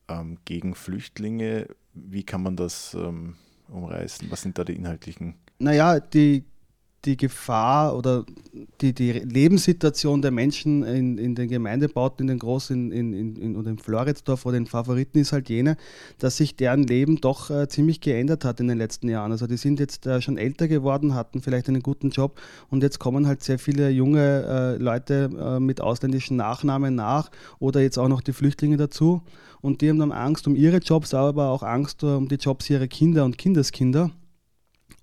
ähm, 0.08 0.38
gegen 0.44 0.74
Flüchtlinge? 0.74 1.68
Wie 1.94 2.22
kann 2.22 2.42
man 2.42 2.56
das 2.56 2.94
ähm, 2.94 3.36
umreißen? 3.68 4.30
Was 4.30 4.42
sind 4.42 4.58
da 4.58 4.64
die 4.64 4.74
inhaltlichen? 4.76 5.34
Naja, 5.58 6.00
die, 6.00 6.44
die 7.04 7.16
Gefahr 7.16 7.96
oder 7.96 8.24
die, 8.80 8.92
die 8.92 9.12
Lebenssituation 9.12 10.22
der 10.22 10.30
Menschen 10.30 10.82
in, 10.82 11.18
in 11.18 11.34
den 11.34 11.48
Gemeindebauten, 11.48 12.24
in 12.24 12.26
den 12.28 12.38
Großen, 12.38 12.92
in, 12.92 13.12
in, 13.12 13.36
in, 13.36 13.56
oder 13.56 13.70
in 13.70 13.78
Floridsdorf 13.78 14.44
oder 14.44 14.56
in 14.56 14.66
Favoriten 14.66 15.18
ist 15.18 15.32
halt 15.32 15.48
jene, 15.48 15.76
dass 16.18 16.36
sich 16.36 16.56
deren 16.56 16.82
Leben 16.82 17.20
doch 17.20 17.50
äh, 17.50 17.68
ziemlich 17.68 18.00
geändert 18.00 18.44
hat 18.44 18.60
in 18.60 18.68
den 18.68 18.78
letzten 18.78 19.08
Jahren. 19.08 19.32
Also 19.32 19.46
die 19.46 19.56
sind 19.56 19.80
jetzt 19.80 20.06
äh, 20.06 20.20
schon 20.20 20.36
älter 20.36 20.68
geworden, 20.68 21.14
hatten 21.14 21.40
vielleicht 21.40 21.68
einen 21.68 21.82
guten 21.82 22.10
Job 22.10 22.40
und 22.68 22.82
jetzt 22.82 22.98
kommen 22.98 23.26
halt 23.26 23.42
sehr 23.42 23.58
viele 23.58 23.90
junge 23.90 24.44
äh, 24.46 24.76
Leute 24.76 25.30
äh, 25.38 25.60
mit 25.60 25.80
ausländischen 25.80 26.36
Nachnamen 26.36 26.94
nach 26.94 27.30
oder 27.58 27.80
jetzt 27.80 27.98
auch 27.98 28.08
noch 28.08 28.20
die 28.20 28.32
Flüchtlinge 28.32 28.76
dazu 28.76 29.22
und 29.62 29.80
die 29.80 29.88
haben 29.88 29.98
dann 29.98 30.12
Angst 30.12 30.46
um 30.46 30.54
ihre 30.54 30.78
Jobs, 30.78 31.14
aber 31.14 31.48
auch 31.48 31.62
Angst 31.62 32.04
um 32.04 32.28
die 32.28 32.36
Jobs 32.36 32.68
ihrer 32.70 32.86
Kinder 32.86 33.24
und 33.24 33.38
Kindeskinder. 33.38 34.10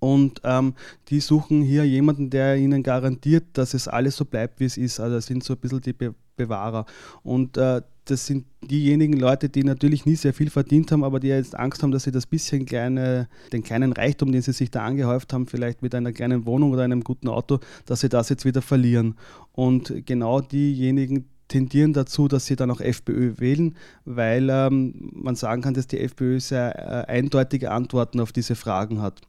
Und 0.00 0.40
ähm, 0.44 0.74
die 1.08 1.20
suchen 1.20 1.62
hier 1.62 1.84
jemanden, 1.84 2.30
der 2.30 2.56
ihnen 2.56 2.82
garantiert, 2.82 3.44
dass 3.54 3.74
es 3.74 3.88
alles 3.88 4.16
so 4.16 4.24
bleibt, 4.24 4.60
wie 4.60 4.64
es 4.64 4.76
ist. 4.76 5.00
Also 5.00 5.16
das 5.16 5.26
sind 5.26 5.44
so 5.44 5.54
ein 5.54 5.58
bisschen 5.60 5.80
die 5.80 5.92
Be 5.92 6.14
Bewahrer. 6.36 6.86
Und 7.24 7.56
äh, 7.56 7.82
das 8.04 8.26
sind 8.26 8.46
diejenigen 8.62 9.14
Leute, 9.14 9.48
die 9.48 9.64
natürlich 9.64 10.06
nie 10.06 10.16
sehr 10.16 10.32
viel 10.32 10.50
verdient 10.50 10.90
haben, 10.92 11.04
aber 11.04 11.20
die 11.20 11.28
jetzt 11.28 11.58
Angst 11.58 11.82
haben, 11.82 11.90
dass 11.90 12.04
sie 12.04 12.12
das 12.12 12.26
bisschen 12.26 12.64
kleine, 12.64 13.28
den 13.52 13.62
kleinen 13.62 13.92
Reichtum, 13.92 14.32
den 14.32 14.40
sie 14.40 14.52
sich 14.52 14.70
da 14.70 14.84
angehäuft 14.84 15.32
haben, 15.32 15.46
vielleicht 15.46 15.82
mit 15.82 15.94
einer 15.94 16.12
kleinen 16.12 16.46
Wohnung 16.46 16.72
oder 16.72 16.84
einem 16.84 17.04
guten 17.04 17.28
Auto, 17.28 17.58
dass 17.86 18.00
sie 18.00 18.08
das 18.08 18.28
jetzt 18.28 18.44
wieder 18.44 18.62
verlieren. 18.62 19.16
Und 19.52 20.06
genau 20.06 20.40
diejenigen, 20.40 21.26
tendieren 21.48 21.94
dazu, 21.94 22.28
dass 22.28 22.46
sie 22.46 22.56
dann 22.56 22.70
auch 22.70 22.80
FPÖ 22.80 23.38
wählen, 23.38 23.74
weil 24.04 24.48
ähm, 24.50 25.10
man 25.14 25.34
sagen 25.34 25.62
kann, 25.62 25.74
dass 25.74 25.86
die 25.86 25.98
FPÖ 25.98 26.40
sehr 26.40 27.06
äh, 27.08 27.10
eindeutige 27.10 27.70
Antworten 27.70 28.20
auf 28.20 28.32
diese 28.32 28.54
Fragen 28.54 29.00
hat. 29.00 29.22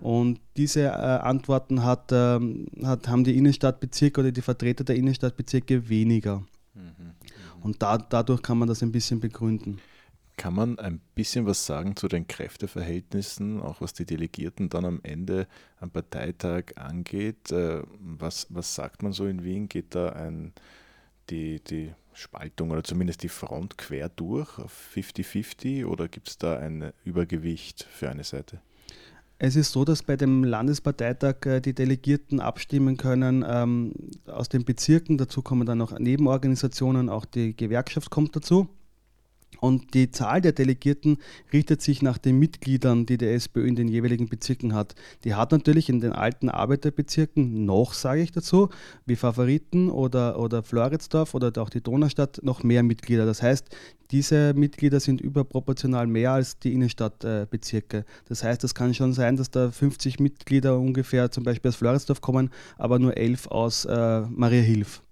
Und 0.00 0.40
diese 0.56 0.82
äh, 0.82 0.88
Antworten 0.88 1.82
hat, 1.82 2.10
ähm, 2.12 2.66
hat, 2.82 3.08
haben 3.08 3.24
die 3.24 3.36
Innenstadtbezirke 3.36 4.20
oder 4.20 4.32
die 4.32 4.42
Vertreter 4.42 4.84
der 4.84 4.96
Innenstadtbezirke 4.96 5.88
weniger. 5.88 6.44
Mhm. 6.74 7.12
Und 7.62 7.82
da, 7.82 7.98
dadurch 7.98 8.42
kann 8.42 8.58
man 8.58 8.68
das 8.68 8.82
ein 8.82 8.92
bisschen 8.92 9.20
begründen. 9.20 9.78
Kann 10.36 10.54
man 10.54 10.78
ein 10.78 11.00
bisschen 11.14 11.46
was 11.46 11.64
sagen 11.64 11.96
zu 11.96 12.08
den 12.08 12.26
Kräfteverhältnissen, 12.26 13.62
auch 13.62 13.80
was 13.80 13.94
die 13.94 14.04
Delegierten 14.04 14.68
dann 14.68 14.84
am 14.84 15.00
Ende 15.02 15.46
am 15.80 15.90
Parteitag 15.90 16.76
angeht? 16.76 17.50
Äh, 17.50 17.82
was, 17.98 18.46
was 18.50 18.74
sagt 18.74 19.02
man 19.02 19.12
so 19.12 19.26
in 19.26 19.44
Wien? 19.44 19.68
Geht 19.68 19.94
da 19.94 20.10
ein, 20.10 20.52
die, 21.30 21.60
die 21.60 21.92
Spaltung 22.12 22.70
oder 22.70 22.84
zumindest 22.84 23.22
die 23.22 23.28
Front 23.28 23.78
quer 23.78 24.10
durch 24.10 24.58
auf 24.58 24.90
50-50 24.94 25.86
oder 25.86 26.08
gibt 26.08 26.28
es 26.28 26.38
da 26.38 26.58
ein 26.58 26.92
Übergewicht 27.04 27.84
für 27.84 28.10
eine 28.10 28.24
Seite? 28.24 28.60
Es 29.38 29.54
ist 29.54 29.72
so, 29.72 29.84
dass 29.84 30.02
bei 30.02 30.16
dem 30.16 30.44
Landesparteitag 30.44 31.44
äh, 31.44 31.60
die 31.60 31.74
Delegierten 31.74 32.40
abstimmen 32.40 32.96
können 32.96 33.44
ähm, 33.46 33.92
aus 34.26 34.48
den 34.48 34.64
Bezirken. 34.64 35.18
Dazu 35.18 35.42
kommen 35.42 35.66
dann 35.66 35.78
noch 35.78 35.98
Nebenorganisationen, 35.98 37.10
auch 37.10 37.26
die 37.26 37.54
Gewerkschaft 37.54 38.10
kommt 38.10 38.34
dazu. 38.34 38.68
Und 39.60 39.94
die 39.94 40.10
Zahl 40.10 40.40
der 40.40 40.52
Delegierten 40.52 41.18
richtet 41.52 41.82
sich 41.82 42.02
nach 42.02 42.18
den 42.18 42.38
Mitgliedern, 42.38 43.06
die 43.06 43.18
der 43.18 43.34
SPÖ 43.34 43.66
in 43.66 43.76
den 43.76 43.88
jeweiligen 43.88 44.28
Bezirken 44.28 44.74
hat. 44.74 44.94
Die 45.24 45.34
hat 45.34 45.52
natürlich 45.52 45.88
in 45.88 46.00
den 46.00 46.12
alten 46.12 46.48
Arbeiterbezirken 46.48 47.64
noch, 47.64 47.94
sage 47.94 48.22
ich 48.22 48.32
dazu, 48.32 48.68
wie 49.06 49.16
Favoriten 49.16 49.90
oder, 49.90 50.38
oder 50.38 50.62
Floridsdorf 50.62 51.34
oder 51.34 51.52
auch 51.60 51.70
die 51.70 51.82
Donaustadt 51.82 52.40
noch 52.42 52.62
mehr 52.62 52.82
Mitglieder. 52.82 53.26
Das 53.26 53.42
heißt, 53.42 53.68
diese 54.10 54.54
Mitglieder 54.54 55.00
sind 55.00 55.20
überproportional 55.20 56.06
mehr 56.06 56.32
als 56.32 56.58
die 56.58 56.72
Innenstadtbezirke. 56.72 58.04
Das 58.28 58.44
heißt, 58.44 58.62
es 58.64 58.74
kann 58.74 58.94
schon 58.94 59.12
sein, 59.12 59.36
dass 59.36 59.50
da 59.50 59.70
50 59.70 60.20
Mitglieder 60.20 60.78
ungefähr 60.78 61.30
zum 61.30 61.44
Beispiel 61.44 61.70
aus 61.70 61.76
Floridsdorf 61.76 62.20
kommen, 62.20 62.50
aber 62.78 62.98
nur 62.98 63.16
11 63.16 63.48
aus 63.48 63.84
äh, 63.84 64.20
Maria 64.28 64.62
Hilf. 64.62 65.02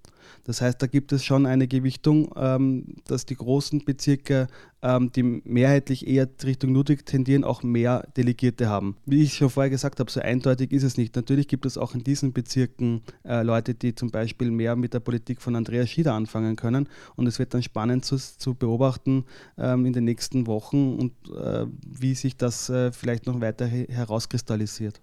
Das 0.45 0.61
heißt, 0.61 0.81
da 0.81 0.87
gibt 0.87 1.13
es 1.13 1.25
schon 1.25 1.47
eine 1.47 1.67
Gewichtung, 1.67 2.31
ähm, 2.37 2.97
dass 3.07 3.25
die 3.27 3.35
großen 3.35 3.85
Bezirke, 3.85 4.47
ähm, 4.83 5.11
die 5.11 5.23
mehrheitlich 5.23 6.07
eher 6.07 6.29
Richtung 6.45 6.75
Ludwig 6.75 7.07
tendieren, 7.07 7.45
auch 7.45 7.63
mehr 7.63 8.07
Delegierte 8.17 8.69
haben. 8.69 8.97
Wie 9.07 9.23
ich 9.23 9.35
schon 9.35 9.49
vorher 9.49 9.71
gesagt 9.71 10.01
habe, 10.01 10.11
so 10.11 10.21
eindeutig 10.21 10.73
ist 10.73 10.83
es 10.83 10.99
nicht. 10.99 11.17
Natürlich 11.17 11.49
gibt 11.49 11.65
es 11.65 11.79
auch 11.79 11.95
in 11.95 12.05
diesen 12.05 12.35
Bezirken 12.35 13.03
äh, 13.25 13.43
Leute, 13.43 13.75
die 13.75 13.95
zum 13.95 14.11
Beispiel 14.11 14.51
mehr 14.51 14.77
mit 14.77 14.93
der 14.93 15.01
Politik 15.01 15.41
von 15.41 15.57
Andreas 15.57 15.89
Schieder 15.89 16.13
anfangen 16.13 16.57
können. 16.57 16.89
Und 17.17 17.27
es 17.27 17.39
wird 17.39 17.55
dann 17.55 17.63
spannend 17.63 18.05
zu, 18.05 18.17
zu 18.17 18.55
beobachten 18.55 19.25
ähm, 19.57 19.87
in 19.87 19.95
den 19.95 20.05
nächsten 20.05 20.47
Wochen 20.47 20.95
und 20.95 21.13
äh, 21.35 21.67
wie 21.87 22.15
sich 22.15 22.37
das 22.37 22.69
äh, 22.69 22.93
vielleicht 22.93 23.27
noch 23.27 23.41
weiter 23.41 23.67
herauskristallisiert. 23.67 25.01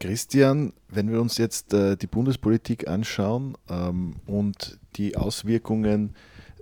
Christian, 0.00 0.72
wenn 0.88 1.10
wir 1.10 1.20
uns 1.20 1.38
jetzt 1.38 1.74
äh, 1.74 1.96
die 1.96 2.06
Bundespolitik 2.06 2.88
anschauen 2.88 3.56
ähm, 3.68 4.16
und 4.26 4.78
die 4.96 5.16
Auswirkungen 5.16 6.14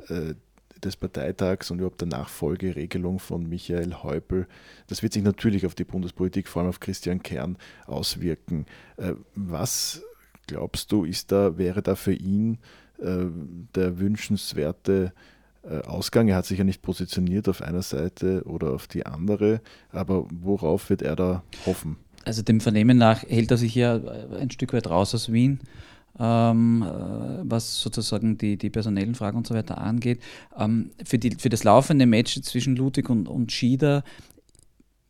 äh, 0.08 0.34
des 0.82 0.96
Parteitags 0.96 1.70
und 1.70 1.78
überhaupt 1.78 2.00
der 2.00 2.08
Nachfolgeregelung 2.08 3.18
von 3.18 3.48
Michael 3.48 3.94
Häupl, 4.02 4.46
das 4.86 5.02
wird 5.02 5.12
sich 5.12 5.22
natürlich 5.22 5.66
auf 5.66 5.74
die 5.74 5.84
Bundespolitik, 5.84 6.48
vor 6.48 6.62
allem 6.62 6.68
auf 6.70 6.80
Christian 6.80 7.22
Kern, 7.22 7.58
auswirken. 7.86 8.66
Äh, 8.96 9.12
was 9.34 10.02
glaubst 10.46 10.92
du, 10.92 11.04
ist 11.04 11.32
da, 11.32 11.58
wäre 11.58 11.82
da 11.82 11.94
für 11.94 12.14
ihn 12.14 12.58
äh, 12.98 13.26
der 13.74 13.98
wünschenswerte 13.98 15.12
äh, 15.62 15.80
Ausgang. 15.82 16.28
Er 16.28 16.36
hat 16.36 16.46
sich 16.46 16.58
ja 16.58 16.64
nicht 16.64 16.82
positioniert 16.82 17.48
auf 17.48 17.60
einer 17.60 17.82
Seite 17.82 18.42
oder 18.44 18.72
auf 18.72 18.86
die 18.86 19.04
andere, 19.04 19.60
aber 19.90 20.26
worauf 20.30 20.90
wird 20.90 21.02
er 21.02 21.16
da 21.16 21.42
hoffen? 21.66 21.96
Also 22.26 22.42
dem 22.42 22.60
Vernehmen 22.60 22.98
nach 22.98 23.22
hält 23.22 23.50
er 23.50 23.56
sich 23.56 23.74
ja 23.74 23.96
äh, 23.96 24.40
ein 24.40 24.50
Stück 24.50 24.72
weit 24.72 24.88
raus 24.88 25.14
aus 25.14 25.32
Wien. 25.32 25.60
Ähm, 26.18 26.82
äh, 26.82 27.42
was 27.42 27.80
sozusagen 27.80 28.38
die, 28.38 28.56
die 28.56 28.70
personellen 28.70 29.14
Fragen 29.14 29.36
und 29.36 29.46
so 29.46 29.54
weiter 29.54 29.78
angeht. 29.78 30.20
Ähm, 30.58 30.90
für, 31.04 31.18
die, 31.18 31.36
für 31.36 31.50
das 31.50 31.62
laufende 31.62 32.06
Match 32.06 32.40
zwischen 32.40 32.74
Ludwig 32.74 33.10
und, 33.10 33.28
und 33.28 33.52
Schieder 33.52 34.02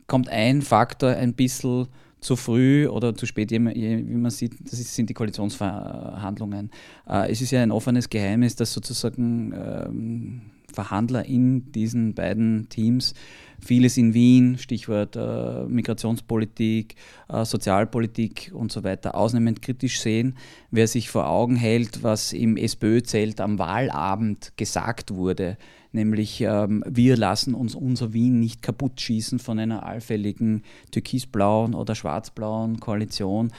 kommt 0.09 0.29
ein 0.29 0.63
Faktor 0.63 1.11
ein 1.11 1.35
bisschen 1.35 1.87
zu 2.21 2.35
früh 2.35 2.89
oder 2.89 3.15
zu 3.15 3.25
spät, 3.25 3.53
wie 3.53 3.59
man 3.61 4.31
sieht, 4.31 4.55
das 4.65 4.95
sind 4.95 5.09
die 5.09 5.15
Koalitionsverhandlungen. 5.15 6.71
Äh, 7.09 7.31
es 7.31 7.41
ist 7.41 7.53
ja 7.53 7.63
ein 7.63 7.71
offenes 7.71 8.11
Geheimnis, 8.11 8.57
dass 8.57 8.73
sozusagen 8.73 9.53
ähm, 9.55 10.41
Verhandler 10.77 11.25
in 11.25 11.73
diesen 11.73 12.15
beiden 12.15 12.69
Teams 12.69 13.15
vieles 13.61 13.97
in 13.97 14.15
Wien, 14.15 14.59
Stichwort 14.59 15.17
äh, 15.17 15.65
Migrationspolitik, 15.65 16.97
äh, 17.29 17.45
Sozialpolitik 17.45 18.53
und 18.55 18.71
so 18.71 18.85
weiter, 18.85 19.15
ausnehmend 19.15 19.63
kritisch 19.63 20.01
sehen. 20.01 20.37
Wer 20.71 20.87
sich 20.87 21.09
vor 21.09 21.29
Augen 21.29 21.57
hält, 21.57 22.03
was 22.03 22.33
im 22.33 22.57
SPÖ-Zelt 22.57 23.41
am 23.41 23.59
Wahlabend 23.59 24.53
gesagt 24.57 25.15
wurde, 25.15 25.57
nämlich 25.93 26.43
ähm, 26.43 26.85
wir 26.87 27.17
lassen 27.17 27.55
uns 27.55 27.75
unser 27.75 28.13
Wien 28.13 28.39
nicht 28.39 28.63
kaputt 28.63 29.01
schießen 29.01 29.39
von 29.39 29.59
einer 29.59 29.85
allfälligen 29.85 30.63
türkisblauen 30.91 31.75
oder 31.75 31.95
schwarzblauen 31.95 32.81
Koalition 32.81 33.51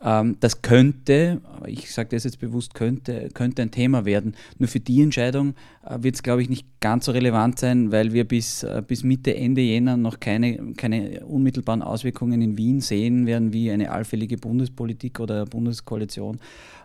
das 0.00 0.62
könnte, 0.62 1.40
ich 1.66 1.92
sage 1.92 2.10
das 2.10 2.22
jetzt 2.22 2.38
bewusst, 2.38 2.74
könnte, 2.74 3.30
könnte 3.34 3.62
ein 3.62 3.72
Thema 3.72 4.04
werden. 4.04 4.36
Nur 4.58 4.68
für 4.68 4.78
die 4.78 5.02
Entscheidung 5.02 5.54
äh, 5.84 5.98
wird 6.00 6.14
es, 6.14 6.22
glaube 6.22 6.40
ich, 6.42 6.48
nicht 6.48 6.66
ganz 6.80 7.06
so 7.06 7.12
relevant 7.12 7.58
sein, 7.58 7.90
weil 7.90 8.12
wir 8.12 8.26
bis, 8.26 8.62
äh, 8.62 8.80
bis 8.86 9.02
Mitte, 9.02 9.34
Ende 9.34 9.60
Jänner 9.60 9.96
noch 9.96 10.20
keine, 10.20 10.74
keine 10.74 11.26
unmittelbaren 11.26 11.82
Auswirkungen 11.82 12.40
in 12.42 12.56
Wien 12.56 12.80
sehen 12.80 13.26
werden, 13.26 13.52
wie 13.52 13.72
eine 13.72 13.90
allfällige 13.90 14.36
Bundespolitik 14.36 15.18
oder 15.18 15.44
Bundeskoalition 15.46 16.38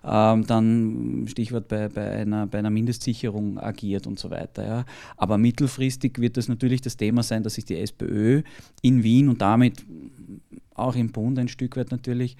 ähm, 0.03 0.46
dann 0.46 1.25
Stichwort 1.29 1.67
bei, 1.67 1.88
bei, 1.89 2.10
einer, 2.10 2.48
bei 2.48 2.60
einer 2.60 2.70
Mindestsicherung 2.70 3.58
agiert 3.58 4.08
und 4.08 4.20
so 4.20 4.32
weiter. 4.32 4.65
Ja. 4.65 4.86
Aber 5.17 5.38
mittelfristig 5.38 6.20
wird 6.20 6.38
das 6.38 6.48
natürlich 6.48 6.82
das 6.82 6.98
Thema 6.98 7.24
sein, 7.24 7.43
dass 7.43 7.53
sich 7.53 7.65
die 7.65 7.77
SPÖ 7.77 8.41
in 8.82 9.03
Wien 9.03 9.29
und 9.29 9.41
damit 9.41 9.86
auch 10.75 10.96
im 10.96 11.12
Bund 11.12 11.39
ein 11.39 11.48
Stück 11.48 11.77
weit 11.77 11.92
natürlich 11.92 12.38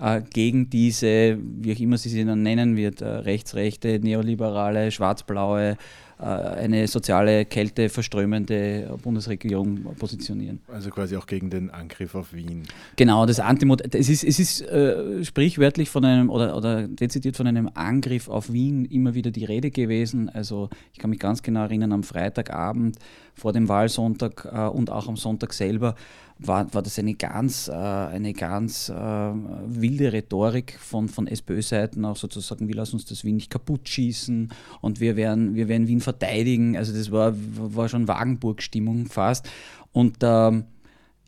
äh, 0.00 0.22
gegen 0.32 0.70
diese, 0.70 1.38
wie 1.40 1.72
auch 1.72 1.80
immer 1.80 1.98
sie 1.98 2.08
sie 2.08 2.24
dann 2.24 2.42
nennen 2.42 2.76
wird, 2.76 3.00
äh, 3.00 3.06
rechtsrechte, 3.06 3.98
neoliberale, 4.00 4.90
schwarz-blaue, 4.90 5.76
äh, 6.18 6.24
eine 6.24 6.86
soziale 6.86 7.44
Kälte 7.44 7.90
verströmende 7.90 8.96
Bundesregierung 9.02 9.84
positionieren. 9.98 10.60
Also 10.72 10.88
quasi 10.90 11.16
auch 11.16 11.26
gegen 11.26 11.50
den 11.50 11.70
Angriff 11.70 12.14
auf 12.14 12.32
Wien. 12.32 12.62
Genau, 12.96 13.26
das 13.26 13.38
Antimod 13.38 13.94
es 13.94 14.08
ist, 14.08 14.24
es 14.24 14.38
ist 14.38 14.62
äh, 14.62 15.22
sprichwörtlich 15.24 15.90
von 15.90 16.04
einem 16.06 16.30
oder, 16.30 16.56
oder 16.56 16.88
dezidiert 16.88 17.36
von 17.36 17.46
einem 17.46 17.70
Angriff 17.74 18.28
auf 18.28 18.50
Wien 18.50 18.86
immer 18.86 19.14
wieder 19.14 19.30
die 19.30 19.44
Rede 19.44 19.70
gewesen. 19.70 20.30
Also 20.30 20.70
ich 20.94 20.98
kann 20.98 21.10
mich 21.10 21.18
ganz 21.18 21.42
genau 21.42 21.64
erinnern, 21.64 21.92
am 21.92 22.02
Freitagabend 22.02 22.98
vor 23.34 23.52
dem 23.52 23.68
Wahlsonntag 23.68 24.48
äh, 24.50 24.68
und 24.68 24.90
auch 24.90 25.08
am 25.08 25.16
Sonntag 25.16 25.52
selber 25.52 25.96
war, 26.38 26.72
war 26.74 26.82
das 26.82 26.98
eine 26.98 27.14
ganz, 27.14 27.68
äh, 27.68 27.72
eine 27.72 28.34
ganz 28.34 28.88
äh, 28.88 28.94
wilde 28.94 30.12
Rhetorik 30.12 30.78
von, 30.78 31.08
von 31.08 31.26
SPÖ-Seiten, 31.26 32.04
auch 32.04 32.16
sozusagen, 32.16 32.68
wir 32.68 32.74
lassen 32.74 32.96
uns 32.96 33.06
das 33.06 33.24
Wien 33.24 33.36
nicht 33.36 33.50
kaputt 33.50 33.88
schießen 33.88 34.50
und 34.80 35.00
wir 35.00 35.16
werden, 35.16 35.54
wir 35.54 35.68
werden 35.68 35.88
Wien 35.88 36.00
verteidigen. 36.00 36.76
Also 36.76 36.92
das 36.92 37.10
war, 37.10 37.34
war 37.34 37.88
schon 37.88 38.08
Wagenburg-Stimmung 38.08 39.06
fast. 39.06 39.48
Und 39.92 40.18
ähm, 40.22 40.64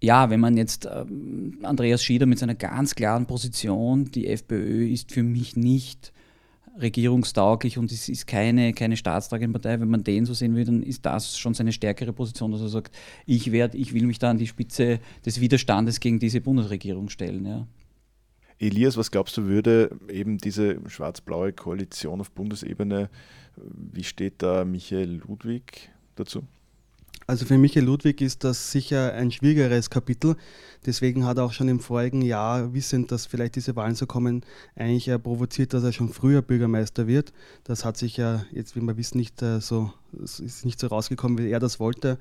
ja, 0.01 0.31
wenn 0.31 0.41
man 0.41 0.57
jetzt 0.57 0.87
ähm, 0.87 1.59
Andreas 1.63 2.05
Schieder 2.05 2.27
mit 2.27 2.39
seiner 2.39 2.55
ganz 2.55 2.95
klaren 2.95 3.27
Position, 3.27 4.11
die 4.11 4.29
FPÖ 4.29 4.87
ist 4.89 5.13
für 5.13 5.23
mich 5.23 5.57
nicht 5.57 6.13
regierungstauglich 6.81 7.79
und 7.79 7.93
es 7.93 8.09
ist 8.09 8.27
keine, 8.27 8.73
keine 8.73 8.97
staatstragende 8.97 9.59
Partei. 9.59 9.81
Wenn 9.81 9.91
man 9.91 10.05
den 10.05 10.25
so 10.25 10.35
sehen 10.35 10.55
will, 10.55 10.65
dann 10.65 10.83
ist 10.83 11.05
das 11.05 11.39
schon 11.39 11.55
seine 11.55 11.73
stärkere 11.73 12.13
Position, 12.13 12.53
dass 12.53 12.61
er 12.61 12.69
sagt, 12.69 12.95
ich 13.27 13.53
werde, 13.53 13.77
ich 13.77 13.95
will 13.95 14.07
mich 14.07 14.19
da 14.19 14.31
an 14.31 14.39
die 14.39 14.47
Spitze 14.47 15.01
des 15.25 15.41
Widerstandes 15.41 16.01
gegen 16.01 16.19
diese 16.19 16.41
Bundesregierung 16.41 17.09
stellen. 17.09 17.45
Ja. 17.47 17.67
Elias, 18.59 18.97
was 18.97 19.11
glaubst 19.11 19.37
du, 19.37 19.45
würde 19.45 19.97
eben 20.09 20.39
diese 20.39 20.79
schwarz-blaue 20.89 21.53
Koalition 21.53 22.21
auf 22.21 22.31
Bundesebene, 22.33 23.09
wie 23.57 24.05
steht 24.05 24.43
da 24.43 24.65
Michael 24.65 25.21
Ludwig 25.27 25.91
dazu? 26.17 26.43
Also 27.31 27.45
für 27.45 27.59
Michael 27.59 27.85
Ludwig 27.85 28.23
ist 28.23 28.43
das 28.43 28.73
sicher 28.73 29.13
ein 29.13 29.31
schwierigeres 29.31 29.91
Kapitel. 29.91 30.35
Deswegen 30.87 31.27
hat 31.27 31.37
er 31.37 31.45
auch 31.45 31.53
schon 31.53 31.69
im 31.69 31.79
vorigen 31.79 32.23
Jahr, 32.23 32.73
wissend, 32.73 33.13
dass 33.13 33.27
vielleicht 33.27 33.57
diese 33.57 33.77
Wahlen 33.77 33.95
so 33.95 34.07
kommen, 34.07 34.47
eigentlich 34.77 35.11
provoziert, 35.23 35.75
dass 35.75 35.85
er 35.85 35.93
schon 35.93 36.09
früher 36.09 36.41
Bürgermeister 36.41 37.07
wird. 37.07 37.35
Das 37.65 37.85
hat 37.85 37.99
sich 37.99 38.17
ja 38.17 38.47
jetzt, 38.51 38.77
wie 38.77 38.81
wir 38.81 38.97
wissen, 38.97 39.19
nicht 39.19 39.43
äh, 39.43 39.61
so, 39.61 39.93
ist 40.23 40.65
nicht 40.65 40.81
so 40.81 40.87
rausgekommen, 40.87 41.37
wie 41.37 41.51
er 41.51 41.61
das 41.61 41.79
wollte. 41.79 42.17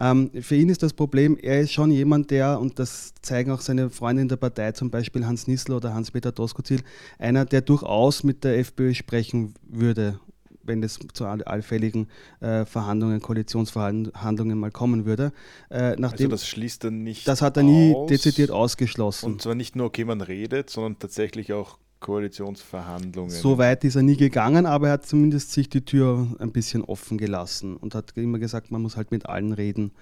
Ähm, 0.00 0.30
für 0.40 0.56
ihn 0.56 0.70
ist 0.70 0.82
das 0.82 0.94
Problem, 0.94 1.36
er 1.36 1.60
ist 1.60 1.72
schon 1.72 1.90
jemand, 1.90 2.30
der, 2.30 2.58
und 2.58 2.78
das 2.78 3.12
zeigen 3.20 3.50
auch 3.50 3.60
seine 3.60 3.90
Freunde 3.90 4.22
in 4.22 4.28
der 4.28 4.36
Partei, 4.36 4.72
zum 4.72 4.90
Beispiel 4.90 5.26
Hans 5.26 5.46
Nissel 5.46 5.74
oder 5.74 5.92
Hans-Peter 5.92 6.32
Doskozil, 6.32 6.80
einer, 7.18 7.44
der 7.44 7.60
durchaus 7.60 8.24
mit 8.24 8.42
der 8.42 8.58
FPÖ 8.58 8.94
sprechen 8.94 9.52
würde 9.68 10.18
wenn 10.66 10.82
es 10.82 10.98
zu 11.12 11.24
allfälligen 11.24 12.08
äh, 12.40 12.64
Verhandlungen, 12.64 13.20
Koalitionsverhandlungen 13.20 14.58
mal 14.58 14.70
kommen 14.70 15.06
würde. 15.06 15.32
Äh, 15.70 15.96
nachdem, 15.98 16.26
also 16.26 16.28
das 16.28 16.48
schließt 16.48 16.84
dann 16.84 17.02
nicht 17.02 17.26
Das 17.26 17.42
hat 17.42 17.56
er 17.56 17.62
nie 17.62 17.94
aus, 17.94 18.08
dezidiert 18.08 18.50
ausgeschlossen. 18.50 19.26
Und 19.26 19.42
zwar 19.42 19.54
nicht 19.54 19.76
nur, 19.76 19.86
okay, 19.86 20.04
man 20.04 20.20
redet, 20.20 20.70
sondern 20.70 20.98
tatsächlich 20.98 21.52
auch 21.52 21.78
Koalitionsverhandlungen. 22.00 23.30
So 23.30 23.58
weit 23.58 23.84
ist 23.84 23.96
er 23.96 24.02
nie 24.02 24.16
gegangen, 24.16 24.66
aber 24.66 24.88
er 24.88 24.92
hat 24.94 25.06
zumindest 25.06 25.52
sich 25.52 25.68
die 25.68 25.84
Tür 25.84 26.28
ein 26.38 26.52
bisschen 26.52 26.84
offen 26.84 27.18
gelassen 27.18 27.76
und 27.76 27.94
hat 27.94 28.12
immer 28.16 28.38
gesagt, 28.38 28.70
man 28.70 28.82
muss 28.82 28.96
halt 28.96 29.10
mit 29.10 29.26
allen 29.26 29.52
reden. 29.52 29.92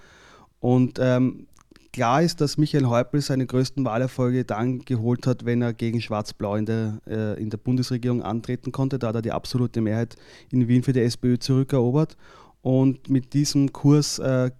Und 0.59 0.99
ähm, 1.01 1.47
klar 1.95 2.21
ist, 2.21 2.41
dass 2.41 2.57
Michael 2.57 2.87
Häupl 2.87 3.21
seine 3.21 3.45
größten 3.45 3.85
Wahlerfolge 3.85 4.43
dann 4.43 4.79
geholt 4.79 5.25
hat, 5.27 5.45
wenn 5.45 5.61
er 5.61 5.71
gegen 5.71 6.01
Schwarz-Blau 6.01 6.57
in 6.57 6.65
der, 6.65 6.99
äh, 7.07 7.41
in 7.41 7.49
der 7.49 7.57
Bundesregierung 7.57 8.21
antreten 8.21 8.73
konnte. 8.73 8.99
Da 8.99 9.07
hat 9.07 9.15
er 9.15 9.21
die 9.21 9.31
absolute 9.31 9.79
Mehrheit 9.79 10.17
in 10.51 10.67
Wien 10.67 10.83
für 10.83 10.91
die 10.91 10.99
SPÖ 10.99 11.37
zurückerobert. 11.37 12.17
Und 12.61 13.09
mit 13.09 13.33
diesem 13.33 13.71
Kurs 13.71 14.19
äh, 14.19 14.51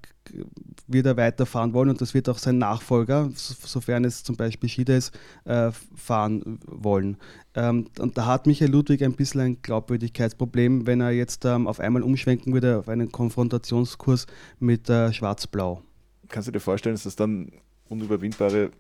wird 0.88 1.06
er 1.06 1.18
weiterfahren 1.18 1.74
wollen 1.74 1.90
und 1.90 2.00
das 2.00 2.14
wird 2.14 2.30
auch 2.30 2.38
sein 2.38 2.58
Nachfolger, 2.58 3.30
sofern 3.36 4.06
es 4.06 4.24
zum 4.24 4.38
Beispiel 4.38 4.70
Schiede 4.70 4.96
ist, 4.96 5.14
äh, 5.44 5.72
fahren 5.94 6.60
wollen. 6.66 7.18
Ähm, 7.54 7.88
und 8.00 8.18
da 8.18 8.28
hat 8.28 8.48
Michael 8.48 8.72
Ludwig 8.72 9.04
ein 9.04 9.14
bisschen 9.14 9.42
ein 9.42 9.62
Glaubwürdigkeitsproblem, 9.62 10.88
wenn 10.88 11.02
er 11.02 11.12
jetzt 11.12 11.44
ähm, 11.44 11.68
auf 11.68 11.82
einmal 11.82 12.02
umschwenken 12.02 12.54
würde 12.54 12.80
auf 12.80 12.88
einen 12.88 13.12
Konfrontationskurs 13.12 14.26
mit 14.60 14.90
äh, 14.90 15.12
Schwarz-Blau 15.12 15.82
kannst 16.30 16.48
du 16.48 16.52
dir 16.52 16.60
vorstellen, 16.60 16.96
dass 16.96 17.06
es 17.06 17.16
dann 17.16 17.52
unüberwindbare, 17.90 18.72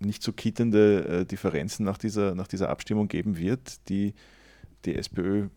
nicht 0.00 0.22
zu 0.22 0.32
kittende 0.32 1.20
äh, 1.20 1.24
Differenzen 1.24 1.84
nach 1.84 1.98
dieser, 1.98 2.34
nach 2.34 2.48
dieser 2.48 2.68
Abstimmung 2.68 3.08
geben 3.08 3.38
wird, 3.38 3.88
die 3.88 4.14
die 4.84 4.96
SPÖ 4.96 5.48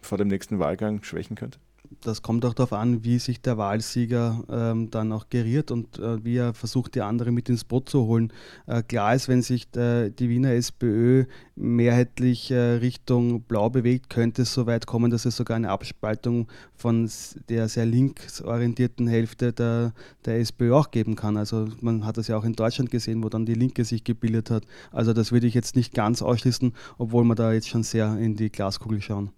vor 0.00 0.18
dem 0.18 0.28
nächsten 0.28 0.58
Wahlgang 0.58 1.02
schwächen 1.02 1.36
könnte? 1.36 1.58
Das 2.00 2.22
kommt 2.22 2.44
auch 2.44 2.54
darauf 2.54 2.72
an, 2.72 3.04
wie 3.04 3.18
sich 3.18 3.40
der 3.40 3.58
Wahlsieger 3.58 4.44
ähm, 4.50 4.90
dann 4.90 5.12
auch 5.12 5.28
geriert 5.28 5.70
und 5.70 5.98
äh, 5.98 6.24
wie 6.24 6.36
er 6.36 6.54
versucht, 6.54 6.94
die 6.94 7.02
anderen 7.02 7.34
mit 7.34 7.48
ins 7.48 7.64
Boot 7.64 7.88
zu 7.88 8.06
holen. 8.06 8.32
Äh, 8.66 8.82
klar 8.82 9.14
ist, 9.14 9.28
wenn 9.28 9.42
sich 9.42 9.70
der, 9.70 10.10
die 10.10 10.28
Wiener 10.28 10.52
SPÖ 10.52 11.24
mehrheitlich 11.56 12.50
äh, 12.50 12.56
Richtung 12.56 13.42
Blau 13.42 13.70
bewegt, 13.70 14.10
könnte 14.10 14.42
es 14.42 14.54
so 14.54 14.66
weit 14.66 14.86
kommen, 14.86 15.10
dass 15.10 15.24
es 15.24 15.36
sogar 15.36 15.56
eine 15.56 15.70
Abspaltung 15.70 16.48
von 16.74 17.10
der 17.48 17.68
sehr 17.68 17.86
linksorientierten 17.86 19.08
Hälfte 19.08 19.52
der, 19.52 19.92
der 20.24 20.38
SPÖ 20.38 20.74
auch 20.74 20.90
geben 20.90 21.16
kann. 21.16 21.36
Also 21.36 21.68
man 21.80 22.04
hat 22.04 22.16
das 22.16 22.28
ja 22.28 22.36
auch 22.36 22.44
in 22.44 22.54
Deutschland 22.54 22.90
gesehen, 22.90 23.22
wo 23.22 23.28
dann 23.28 23.46
die 23.46 23.54
Linke 23.54 23.84
sich 23.84 24.04
gebildet 24.04 24.50
hat. 24.50 24.64
Also 24.92 25.12
das 25.12 25.32
würde 25.32 25.46
ich 25.46 25.54
jetzt 25.54 25.76
nicht 25.76 25.94
ganz 25.94 26.22
ausschließen, 26.22 26.72
obwohl 26.98 27.24
wir 27.24 27.34
da 27.34 27.52
jetzt 27.52 27.68
schon 27.68 27.82
sehr 27.82 28.16
in 28.18 28.36
die 28.36 28.50
Glaskugel 28.50 29.00
schauen. 29.00 29.32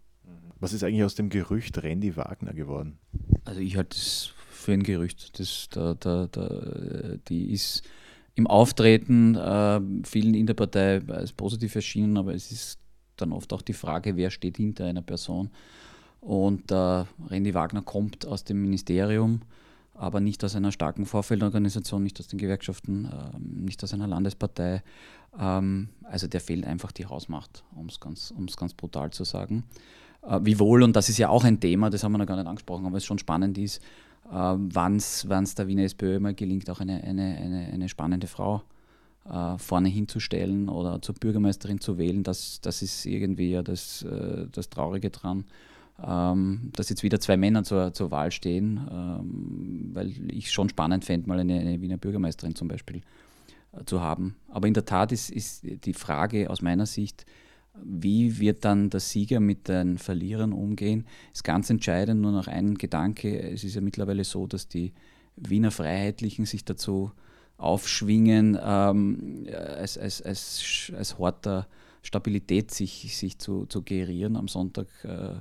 Was 0.61 0.75
ist 0.75 0.85
eigentlich 0.85 1.05
aus 1.05 1.15
dem 1.15 1.31
Gerücht 1.31 1.83
Randy 1.83 2.17
Wagner 2.17 2.53
geworden? 2.53 2.99
Also 3.45 3.61
ich 3.61 3.77
halte 3.77 3.97
es 3.97 4.33
für 4.51 4.73
ein 4.73 4.83
Gerücht. 4.83 5.39
Das, 5.41 5.69
da, 5.71 5.95
da, 5.95 6.29
da, 6.31 7.17
die 7.29 7.51
ist 7.51 7.83
im 8.35 8.47
Auftreten 8.47 9.35
äh, 9.35 9.81
vielen 10.05 10.35
in 10.35 10.47
der 10.47 10.55
Partei 10.55 11.01
als 11.09 11.33
positiv 11.33 11.75
erschienen, 11.75 12.19
aber 12.19 12.35
es 12.35 12.53
ist 12.53 12.79
dann 13.17 13.33
oft 13.33 13.53
auch 13.53 13.63
die 13.63 13.73
Frage, 13.73 14.17
wer 14.17 14.31
steht 14.31 14.59
hinter 14.59 14.85
einer 14.85 15.03
Person. 15.03 15.51
Und 16.21 16.71
äh, 16.71 16.75
Randy 16.75 17.55
Wagner 17.55 17.83
kommt 17.83 18.27
aus 18.27 18.45
dem 18.45 18.61
Ministerium, 18.61 19.41
aber 19.95 20.21
nicht 20.21 20.45
aus 20.45 20.55
einer 20.55 20.73
starken 20.73 21.07
Vorfeldorganisation, 21.07 22.03
nicht 22.03 22.21
aus 22.21 22.29
den 22.29 22.39
Gewerkschaften, 22.39 23.07
äh, 23.07 23.39
nicht 23.39 23.83
aus 23.83 23.95
einer 23.95 24.07
Landespartei. 24.07 24.83
Ähm, 25.39 25.89
also 26.03 26.27
der 26.27 26.41
fehlt 26.41 26.67
einfach 26.67 26.93
die 26.93 27.07
Hausmacht, 27.07 27.65
um 27.75 27.87
es 27.87 28.01
ganz, 28.01 28.35
ganz 28.57 28.75
brutal 28.75 29.11
zu 29.11 29.25
sagen. 29.25 29.65
Äh, 30.23 30.41
wiewohl, 30.43 30.83
und 30.83 30.97
das 30.97 31.09
ist 31.09 31.19
ja 31.19 31.29
auch 31.29 31.45
ein 31.45 31.61
Thema, 31.61 31.91
das 31.91 32.05
haben 32.05 32.13
wir 32.13 32.19
noch 32.19 32.27
gar 32.27 32.37
nicht 32.37 32.47
angesprochen, 32.47 32.87
aber 32.87 32.97
es 32.97 33.05
schon 33.05 33.19
spannend 33.19 33.59
ist, 33.59 33.79
äh, 34.31 34.33
wann 34.33 34.97
es 34.97 35.55
der 35.57 35.67
Wiener 35.67 35.85
SPÖ 35.85 36.21
mal 36.21 36.35
gelingt, 36.35 36.69
auch 36.71 36.81
eine, 36.81 37.03
eine, 37.03 37.37
eine, 37.37 37.71
eine 37.73 37.89
spannende 37.89 38.27
Frau 38.27 38.63
äh, 39.29 39.59
vorne 39.59 39.89
hinzustellen 39.89 40.69
oder 40.69 41.03
zur 41.03 41.15
Bürgermeisterin 41.15 41.81
zu 41.81 41.99
wählen, 41.99 42.23
das, 42.23 42.61
das 42.61 42.83
ist 42.83 43.07
irgendwie 43.07 43.51
ja 43.51 43.63
das, 43.63 44.03
äh, 44.03 44.47
das 44.51 44.71
Traurige 44.71 45.11
dran. 45.11 45.45
Ähm, 46.03 46.71
dass 46.75 46.89
jetzt 46.89 47.03
wieder 47.03 47.21
zwei 47.21 47.37
Männer 47.37 47.63
zur, 47.63 47.93
zur 47.93 48.11
Wahl 48.11 48.31
stehen, 48.31 48.81
ähm, 48.91 49.91
weil 49.93 50.13
ich 50.33 50.51
schon 50.51 50.71
spannend 50.71 51.05
fände, 51.05 51.29
mal 51.29 51.39
eine, 51.39 51.61
eine, 51.61 51.83
Wiener 51.83 51.99
Bürgermeisterin 51.99 52.55
zum 52.55 52.69
Beispiel 52.69 53.03
äh, 53.73 53.85
zu 53.85 54.01
haben. 54.01 54.35
Aber 54.49 54.67
in 54.67 54.73
der 54.73 54.87
Tat 54.87 55.13
ist, 55.13 55.31
ist 55.31 55.63
die 55.85 55.93
Frage 55.93 56.49
aus 56.49 56.63
meiner 56.63 56.87
Sicht, 56.87 57.27
wie 57.75 58.39
wird 58.39 58.65
dann 58.65 58.91
der 58.91 59.01
Sieger 59.01 59.41
mit 59.41 59.69
den 59.69 59.99
Verlierern 59.99 60.53
umgehen? 60.53 61.07
Ist 61.33 61.45
ganz 61.45 61.71
entscheidend 61.71 62.21
nur 62.21 62.33
noch 62.33 62.47
ein 62.47 62.75
Gedanke. 62.77 63.41
Es 63.41 63.65
ist 63.65 63.75
ja 63.75 63.81
mittlerweile 63.81 64.25
so, 64.25 64.47
dass 64.47 64.69
die 64.69 64.93
Wiener 65.37 65.71
Freiheitlichen 65.71 66.47
sich 66.47 66.65
dazu 66.65 67.13
aufschwingen, 67.57 68.59
ähm, 68.63 69.47
als, 69.49 69.99
als, 69.99 70.23
als, 70.23 70.93
als 70.97 71.19
Hort 71.19 71.47
der 71.47 71.67
Stabilität 72.03 72.71
sich, 72.71 73.17
sich 73.17 73.39
zu, 73.39 73.67
zu 73.67 73.83
gerieren 73.83 74.37
am 74.37 74.49
Sonntag. 74.49 74.89
Äh, 75.05 75.41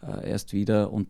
äh, 0.00 0.30
erst 0.30 0.52
wieder 0.52 0.92
und 0.92 1.08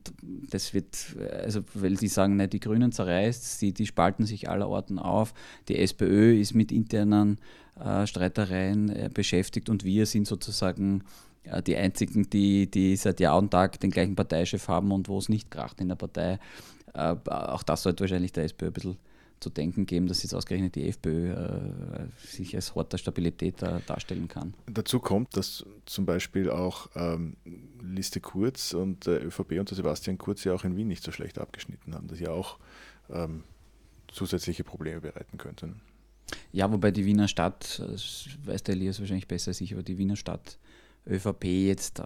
das 0.50 0.72
wird, 0.72 0.96
also 1.42 1.60
weil 1.74 1.96
die 1.96 2.08
sagen, 2.08 2.36
ne, 2.36 2.48
die 2.48 2.60
Grünen 2.60 2.90
zerreißt, 2.90 3.60
die, 3.60 3.74
die 3.74 3.86
spalten 3.86 4.24
sich 4.24 4.48
aller 4.48 4.68
Orten 4.68 4.98
auf, 4.98 5.34
die 5.68 5.76
SPÖ 5.76 6.40
ist 6.40 6.54
mit 6.54 6.72
internen 6.72 7.38
Streitereien 8.06 8.88
äh, 8.88 9.10
beschäftigt 9.12 9.68
und 9.68 9.84
wir 9.84 10.06
sind 10.06 10.26
sozusagen 10.26 11.04
äh, 11.44 11.62
die 11.62 11.76
einzigen, 11.76 12.28
die, 12.30 12.70
die 12.70 12.96
seit 12.96 13.20
Jahr 13.20 13.38
und 13.38 13.50
Tag 13.50 13.80
den 13.80 13.90
gleichen 13.90 14.16
Parteichef 14.16 14.68
haben 14.68 14.92
und 14.92 15.08
wo 15.08 15.18
es 15.18 15.28
nicht 15.28 15.50
kracht 15.50 15.80
in 15.80 15.88
der 15.88 15.96
Partei. 15.96 16.38
Äh, 16.94 17.16
auch 17.26 17.62
das 17.62 17.82
sollte 17.82 18.02
wahrscheinlich 18.02 18.32
der 18.32 18.44
SPÖ 18.44 18.66
ein 18.66 18.72
bisschen 18.72 18.96
zu 19.40 19.50
denken 19.50 19.86
geben, 19.86 20.08
dass 20.08 20.22
jetzt 20.22 20.34
ausgerechnet 20.34 20.74
die 20.74 20.88
FPÖ 20.88 21.32
äh, 21.32 22.26
sich 22.26 22.54
als 22.56 22.74
Hort 22.74 22.92
der 22.92 22.98
Stabilität 22.98 23.62
äh, 23.62 23.80
darstellen 23.86 24.28
kann. 24.28 24.54
Dazu 24.66 24.98
kommt, 24.98 25.36
dass 25.36 25.64
zum 25.86 26.06
Beispiel 26.06 26.50
auch 26.50 26.88
ähm, 26.96 27.36
Liste 27.80 28.20
Kurz 28.20 28.74
und 28.74 29.06
äh, 29.06 29.18
ÖVP 29.18 29.52
unter 29.60 29.74
Sebastian 29.74 30.18
Kurz 30.18 30.44
ja 30.44 30.54
auch 30.54 30.64
in 30.64 30.76
Wien 30.76 30.88
nicht 30.88 31.04
so 31.04 31.12
schlecht 31.12 31.38
abgeschnitten 31.38 31.94
haben, 31.94 32.08
das 32.08 32.18
ja 32.18 32.30
auch 32.30 32.58
ähm, 33.10 33.44
zusätzliche 34.08 34.64
Probleme 34.64 35.00
bereiten 35.00 35.38
könnte. 35.38 35.74
Ja, 36.52 36.70
wobei 36.70 36.90
die 36.90 37.04
Wiener 37.04 37.28
Stadt, 37.28 37.78
das 37.78 38.26
weiß 38.44 38.62
der 38.64 38.74
Elias 38.74 39.00
wahrscheinlich 39.00 39.28
besser 39.28 39.48
als 39.48 39.60
ich, 39.60 39.72
aber 39.72 39.82
die 39.82 39.98
Wiener 39.98 40.16
Stadt 40.16 40.58
ÖVP 41.06 41.44
jetzt 41.44 42.00
äh, 42.00 42.04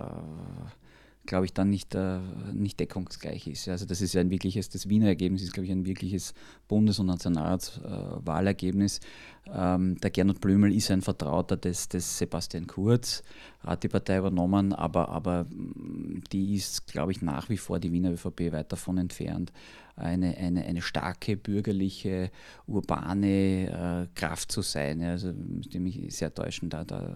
glaube 1.26 1.44
ich, 1.44 1.52
dann 1.52 1.70
nicht, 1.70 1.94
äh, 1.94 2.18
nicht 2.52 2.80
deckungsgleich 2.80 3.46
ist. 3.46 3.68
Also 3.68 3.86
das 3.86 4.00
ist 4.00 4.14
ja 4.14 4.20
ein 4.20 4.30
wirkliches, 4.30 4.68
das 4.70 4.88
Wiener 4.88 5.06
Ergebnis 5.06 5.42
ist, 5.42 5.52
glaube 5.52 5.66
ich, 5.66 5.72
ein 5.72 5.86
wirkliches 5.86 6.34
Bundes- 6.66 6.98
und 6.98 7.06
Nationalratswahlergebnis. 7.06 8.98
Äh, 9.46 9.74
ähm, 9.74 9.98
der 10.00 10.10
Gernot 10.10 10.40
Blümel 10.40 10.74
ist 10.74 10.90
ein 10.90 11.02
Vertrauter 11.02 11.56
des, 11.56 11.88
des 11.88 12.18
Sebastian 12.18 12.66
Kurz, 12.66 13.22
hat 13.60 13.82
die 13.84 13.88
Partei 13.88 14.18
übernommen, 14.18 14.72
aber, 14.72 15.08
aber 15.10 15.44
mm, 15.44 16.24
die 16.32 16.54
ist, 16.54 16.86
glaube 16.86 17.12
ich, 17.12 17.22
nach 17.22 17.48
wie 17.48 17.56
vor 17.56 17.78
die 17.78 17.92
Wiener 17.92 18.12
ÖVP 18.12 18.52
weit 18.52 18.72
davon 18.72 18.98
entfernt, 18.98 19.52
eine, 19.96 20.36
eine, 20.36 20.64
eine 20.64 20.82
starke 20.82 21.36
bürgerliche, 21.36 22.30
urbane 22.66 24.08
äh, 24.08 24.18
Kraft 24.18 24.50
zu 24.52 24.62
sein. 24.62 25.02
Also 25.02 25.32
müsste 25.32 25.80
mich 25.80 26.14
sehr 26.14 26.34
täuschen. 26.34 26.70
Da, 26.70 26.84
da, 26.84 27.14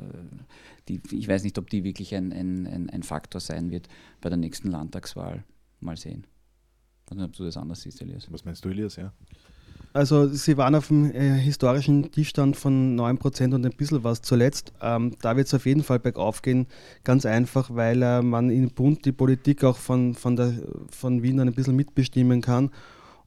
die, 0.89 1.01
ich 1.13 1.29
weiß 1.29 1.43
nicht, 1.43 1.59
ob 1.59 1.71
die 1.71 1.85
wirklich 1.85 2.15
ein, 2.15 2.33
ein, 2.33 2.91
ein 2.91 3.03
Faktor 3.03 3.41
sein 3.41 3.71
wird 3.71 3.89
bei 4.21 4.29
der 4.29 4.39
nächsten 4.39 4.71
Landtagswahl. 4.71 5.45
Mal 5.81 5.97
sehen. 5.97 6.27
Nicht, 7.15 7.25
ob 7.25 7.33
du 7.35 7.45
das 7.45 7.57
anders 7.57 7.83
siehst, 7.83 8.01
Elias. 8.03 8.31
Was 8.33 8.45
meinst 8.45 8.65
du, 8.65 8.69
Elias? 8.69 8.97
Ja. 8.97 9.13
Also 9.97 10.29
sie 10.29 10.59
waren 10.59 10.75
auf 10.75 10.89
dem 10.89 11.11
äh, 11.11 11.39
historischen 11.39 12.11
Tiefstand 12.11 12.55
von 12.55 13.01
9% 13.01 13.55
und 13.55 13.65
ein 13.65 13.73
bisschen 13.73 14.05
was 14.05 14.21
zuletzt. 14.21 14.75
Ähm, 14.83 15.17
da 15.23 15.39
wird 15.39 15.47
es 15.47 15.55
auf 15.55 15.65
jeden 15.65 15.83
Fall 15.83 15.99
bergauf 15.99 16.43
gehen, 16.43 16.67
ganz 17.03 17.25
einfach, 17.25 17.71
weil 17.75 18.03
äh, 18.03 18.21
man 18.21 18.51
im 18.51 18.69
Bund 18.69 19.07
die 19.07 19.13
Politik 19.13 19.65
auch 19.65 19.79
von, 19.79 20.15
von, 20.15 20.37
der, 20.37 20.53
von 20.91 21.23
Wien 21.23 21.41
ein 21.41 21.55
bisschen 21.55 21.77
mitbestimmen 21.77 22.43
kann 22.43 22.73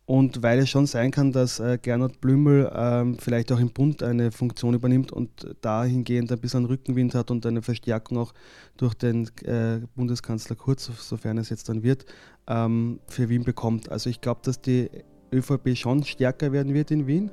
und 0.06 0.44
weil 0.44 0.60
es 0.60 0.70
schon 0.70 0.86
sein 0.86 1.10
kann, 1.10 1.32
dass 1.32 1.60
äh, 1.60 1.80
Gernot 1.82 2.22
Blümel 2.22 2.72
ähm, 2.76 3.18
vielleicht 3.18 3.52
auch 3.52 3.60
im 3.60 3.72
Bund 3.72 4.04
eine 4.04 4.32
Funktion 4.32 4.76
übernimmt 4.76 5.12
und 5.12 5.56
dahingehend 5.62 6.32
ein 6.32 6.40
bisschen 6.40 6.66
Rückenwind 6.66 7.16
hat 7.16 7.32
und 7.32 7.48
eine 7.48 7.64
Verstärkung 7.64 8.20
auch 8.20 8.32
durch 8.78 8.94
den 8.94 9.28
äh, 9.44 9.80
Bundeskanzler 9.96 10.56
Kurz, 10.56 10.92
sofern 11.00 11.40
es 11.40 11.50
jetzt 11.50 11.68
dann 11.68 11.82
wird, 11.82 12.06
ähm, 12.46 13.00
für 13.08 13.28
Wien 13.28 13.44
bekommt. 13.44 13.92
Also 13.92 14.12
ich 14.12 14.22
glaube, 14.22 14.42
dass 14.44 14.62
die 14.62 14.92
ÖVP 15.32 15.76
schon 15.76 16.04
stärker 16.04 16.52
werden 16.52 16.74
wird 16.74 16.92
in 16.92 17.08
Wien. 17.08 17.32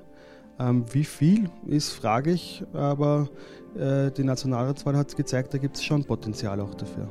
Ähm, 0.58 0.84
wie 0.92 1.04
viel 1.04 1.50
ist 1.66 1.92
fraglich, 1.92 2.64
aber 2.72 3.28
äh, 3.76 4.10
die 4.10 4.24
Nationalratswahl 4.24 4.96
hat 4.96 5.14
gezeigt, 5.16 5.52
da 5.52 5.58
gibt 5.58 5.76
es 5.76 5.84
schon 5.84 6.04
Potenzial 6.04 6.60
auch 6.60 6.74
dafür. 6.74 7.08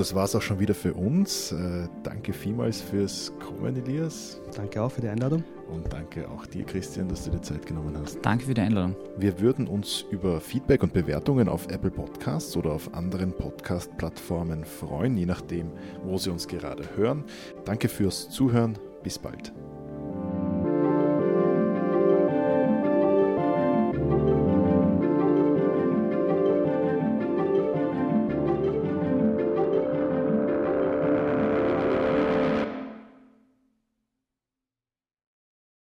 Das 0.00 0.14
war 0.14 0.24
es 0.24 0.34
auch 0.34 0.42
schon 0.42 0.58
wieder 0.58 0.74
für 0.74 0.94
uns. 0.94 1.52
Äh, 1.52 1.86
danke 2.02 2.32
vielmals 2.32 2.80
fürs 2.80 3.32
Kommen, 3.38 3.76
Elias. 3.76 4.40
Danke 4.56 4.82
auch 4.82 4.90
für 4.90 5.02
die 5.02 5.08
Einladung. 5.08 5.44
Und 5.70 5.92
danke 5.92 6.28
auch 6.28 6.46
dir, 6.46 6.64
Christian, 6.64 7.08
dass 7.08 7.24
du 7.24 7.30
dir 7.30 7.42
Zeit 7.42 7.66
genommen 7.66 7.96
hast. 8.00 8.18
Danke 8.22 8.46
für 8.46 8.54
die 8.54 8.62
Einladung. 8.62 8.96
Wir 9.18 9.38
würden 9.38 9.68
uns 9.68 10.04
über 10.10 10.40
Feedback 10.40 10.82
und 10.82 10.92
Bewertungen 10.92 11.48
auf 11.48 11.68
Apple 11.68 11.90
Podcasts 11.90 12.56
oder 12.56 12.72
auf 12.72 12.92
anderen 12.94 13.32
Podcast-Plattformen 13.32 14.64
freuen, 14.64 15.16
je 15.16 15.26
nachdem, 15.26 15.70
wo 16.02 16.16
Sie 16.16 16.30
uns 16.30 16.48
gerade 16.48 16.84
hören. 16.96 17.24
Danke 17.64 17.88
fürs 17.88 18.30
Zuhören. 18.30 18.78
Bis 19.02 19.18
bald. 19.18 19.52